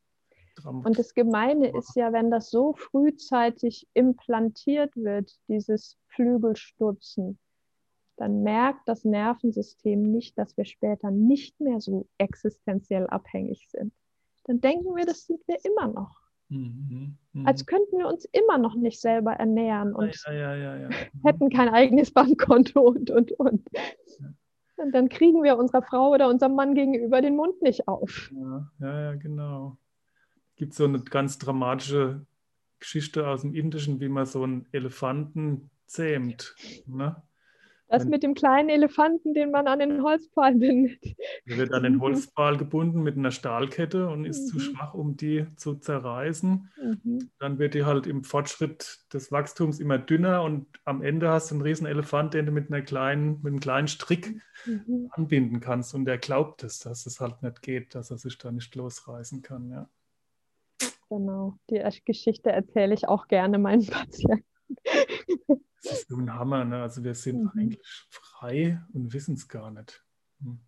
[0.64, 7.38] Und das Gemeine ist ja, wenn das so frühzeitig implantiert wird, dieses Flügelstutzen,
[8.16, 13.92] dann merkt das Nervensystem nicht, dass wir später nicht mehr so existenziell abhängig sind.
[14.44, 16.20] Dann denken wir, das sind wir immer noch.
[16.48, 17.48] Mhm, mh.
[17.48, 20.92] Als könnten wir uns immer noch nicht selber ernähren und ja, ja, ja, mhm.
[21.24, 23.66] hätten kein eigenes Bankkonto und, und, und.
[24.76, 28.32] Und dann kriegen wir unserer Frau oder unserem Mann gegenüber den Mund nicht auf.
[28.34, 29.76] Ja, ja genau.
[30.62, 32.24] Gibt so eine ganz dramatische
[32.78, 36.54] Geschichte aus dem Indischen, wie man so einen Elefanten zähmt.
[36.86, 37.20] Ne?
[37.88, 41.02] Das mit dem kleinen Elefanten, den man an den Holzpfahl bindet.
[41.48, 44.46] Der wird an den Holzpfahl gebunden mit einer Stahlkette und ist mhm.
[44.46, 46.70] zu schwach, um die zu zerreißen.
[46.80, 47.30] Mhm.
[47.40, 51.56] Dann wird die halt im Fortschritt des Wachstums immer dünner und am Ende hast du
[51.56, 55.08] einen riesen Elefant, den du mit, einer kleinen, mit einem kleinen Strick mhm.
[55.10, 55.92] anbinden kannst.
[55.92, 59.42] Und der glaubt es, dass es halt nicht geht, dass er sich da nicht losreißen
[59.42, 59.68] kann.
[59.68, 59.88] Ja.
[61.18, 64.44] Genau, die Geschichte erzähle ich auch gerne meinen Patienten.
[65.82, 66.64] Das ist so ein Hammer.
[66.64, 66.80] Ne?
[66.80, 67.50] Also wir sind mhm.
[67.54, 70.02] eigentlich frei und wissen es gar nicht.
[70.40, 70.60] Hm.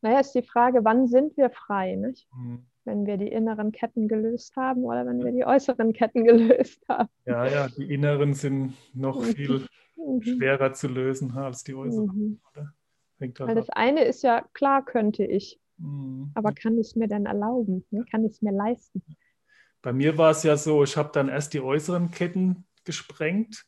[0.00, 1.96] Naja, ist die Frage, wann sind wir frei?
[1.96, 2.28] Nicht?
[2.32, 2.66] Mhm.
[2.84, 7.08] Wenn wir die inneren Ketten gelöst haben oder wenn wir die äußeren Ketten gelöst haben.
[7.24, 9.24] Ja, ja, die inneren sind noch mhm.
[9.24, 9.66] viel
[9.96, 10.22] mhm.
[10.22, 12.06] schwerer zu lösen als die äußeren.
[12.06, 12.40] Mhm.
[13.18, 16.30] Weil das eine ist ja, klar könnte ich, mhm.
[16.34, 17.84] aber kann ich mir denn erlauben?
[17.90, 18.04] Ne?
[18.10, 19.02] Kann ich mir leisten?
[19.82, 23.66] Bei mir war es ja so, ich habe dann erst die äußeren Ketten gesprengt.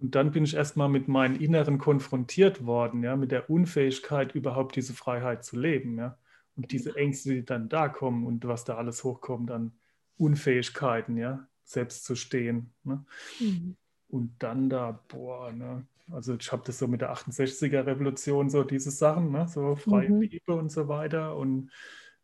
[0.00, 4.74] Und dann bin ich erstmal mit meinen Inneren konfrontiert worden, ja, mit der Unfähigkeit, überhaupt
[4.74, 5.96] diese Freiheit zu leben.
[5.96, 6.18] Ja.
[6.56, 9.72] Und diese Ängste, die dann da kommen und was da alles hochkommt an
[10.18, 12.74] Unfähigkeiten, ja, selbst zu stehen.
[12.84, 13.04] Ne.
[13.40, 13.76] Mhm.
[14.08, 18.64] Und dann da, boah, ne, also ich habe das so mit der 68er Revolution, so
[18.64, 20.20] diese Sachen, ne, so freie mhm.
[20.20, 21.70] Liebe und so weiter und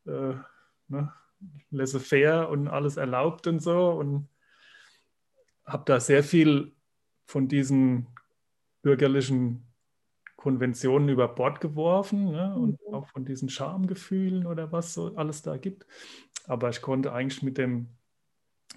[0.07, 0.35] äh,
[0.89, 1.12] ne,
[1.70, 3.91] laissez-faire und alles erlaubt und so.
[3.91, 4.29] Und
[5.64, 6.72] habe da sehr viel
[7.26, 8.09] von diesen
[8.83, 9.64] bürgerlichen
[10.37, 12.55] Konventionen über Bord geworfen ne?
[12.55, 12.95] und mhm.
[12.95, 15.87] auch von diesen Schamgefühlen oder was so alles da gibt.
[16.47, 17.89] Aber ich konnte eigentlich mit dem,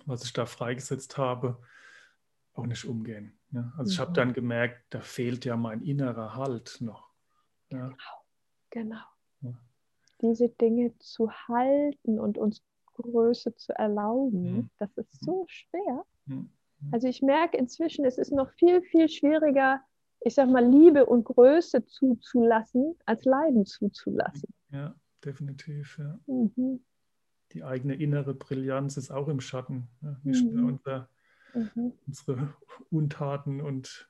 [0.06, 1.60] was ich da freigesetzt habe,
[2.54, 3.38] auch nicht umgehen.
[3.49, 3.72] Ne?
[3.78, 3.93] Also mhm.
[3.93, 7.10] ich habe dann gemerkt, da fehlt ja mein innerer Halt noch.
[7.70, 7.88] Ja?
[7.88, 8.26] Genau,
[8.70, 9.06] genau.
[9.41, 9.54] Ja.
[10.22, 12.62] Diese Dinge zu halten und uns
[12.93, 14.70] Größe zu erlauben, mhm.
[14.78, 16.06] das ist so schwer.
[16.26, 16.49] Mhm.
[16.82, 16.93] Mhm.
[16.93, 19.82] Also ich merke inzwischen, es ist noch viel, viel schwieriger,
[20.22, 24.54] ich sag mal, Liebe und Größe zuzulassen, als Leiden zuzulassen.
[24.72, 25.97] Ja, definitiv.
[25.97, 26.20] Ja.
[26.28, 26.84] Mhm.
[27.54, 29.88] Die eigene innere Brillanz ist auch im Schatten.
[30.02, 30.20] Ja.
[30.24, 30.56] Nicht mhm.
[30.56, 31.10] nur unser,
[31.54, 31.93] mhm.
[32.08, 32.54] unsere
[32.89, 34.10] Untaten und,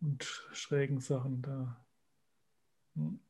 [0.00, 1.84] und schrägen Sachen da.
[2.94, 3.20] Mhm.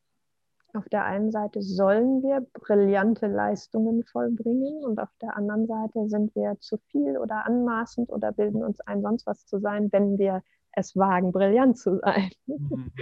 [0.72, 6.32] Auf der einen Seite sollen wir brillante Leistungen vollbringen und auf der anderen Seite sind
[6.36, 10.44] wir zu viel oder anmaßend oder bilden uns ein, sonst was zu sein, wenn wir
[10.72, 12.30] es wagen, brillant zu sein.
[12.46, 12.92] Mhm.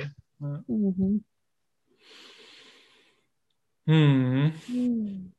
[0.41, 0.65] Ja.
[0.67, 1.25] Mhm.
[3.87, 5.33] Mhm.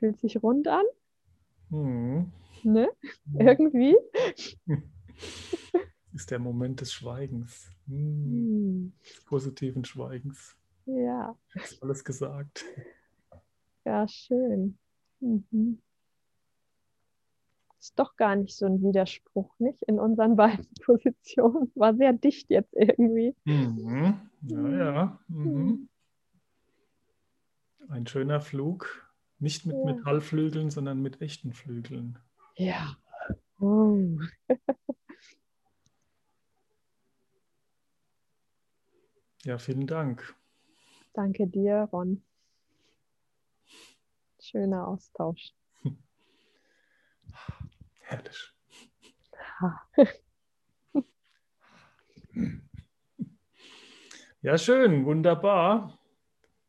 [0.00, 0.84] Fühlt sich rund an?
[1.68, 2.32] Mhm.
[2.62, 2.88] Ne?
[3.38, 3.96] Irgendwie.
[6.14, 7.70] ist der Moment des Schweigens.
[7.86, 8.94] Hm.
[9.04, 10.56] Des positiven Schweigens.
[10.86, 11.36] Ja.
[11.54, 12.64] Ist alles gesagt.
[13.84, 14.78] Ja, schön.
[15.20, 15.82] Mhm.
[17.78, 19.82] Ist doch gar nicht so ein Widerspruch, nicht?
[19.82, 21.70] In unseren beiden Positionen.
[21.74, 23.36] War sehr dicht jetzt irgendwie.
[23.44, 24.30] Mhm.
[24.42, 25.20] Ja, ja.
[25.28, 25.90] Mhm.
[27.90, 29.09] Ein schöner Flug.
[29.40, 29.84] Nicht mit ja.
[29.84, 32.18] Metallflügeln, sondern mit echten Flügeln.
[32.56, 32.96] Ja.
[33.58, 34.18] Oh.
[39.44, 40.36] ja, vielen Dank.
[41.14, 42.22] Danke dir, Ron.
[44.40, 45.54] Schöner Austausch.
[48.00, 48.54] Herrlich.
[54.42, 55.98] Ja, schön, wunderbar.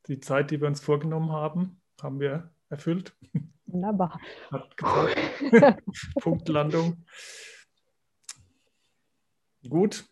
[0.08, 3.14] Die Zeit, die wir uns vorgenommen haben, haben wir erfüllt.
[3.68, 4.20] Wunderbar.
[4.50, 4.76] Hat
[6.20, 7.06] Punktlandung.
[9.70, 10.06] Gut.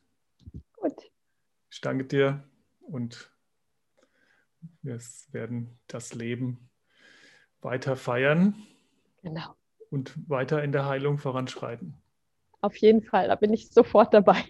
[0.74, 1.12] Gut.
[1.72, 2.44] Ich danke dir
[2.82, 3.32] und
[4.82, 5.00] wir
[5.32, 6.70] werden das Leben
[7.62, 8.56] weiter feiern.
[9.24, 9.56] Genau.
[9.90, 11.96] Und weiter in der Heilung voranschreiten.
[12.62, 14.44] Auf jeden Fall, da bin ich sofort dabei.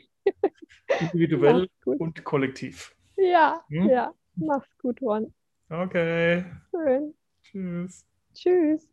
[1.00, 2.96] Individuell und kollektiv.
[3.16, 3.90] Ja, hm?
[3.90, 4.14] ja.
[4.36, 5.34] Mach's gut, Ron.
[5.70, 6.46] Okay.
[6.72, 7.14] Schön.
[7.52, 8.06] Tschüss.
[8.34, 8.88] Tschüss.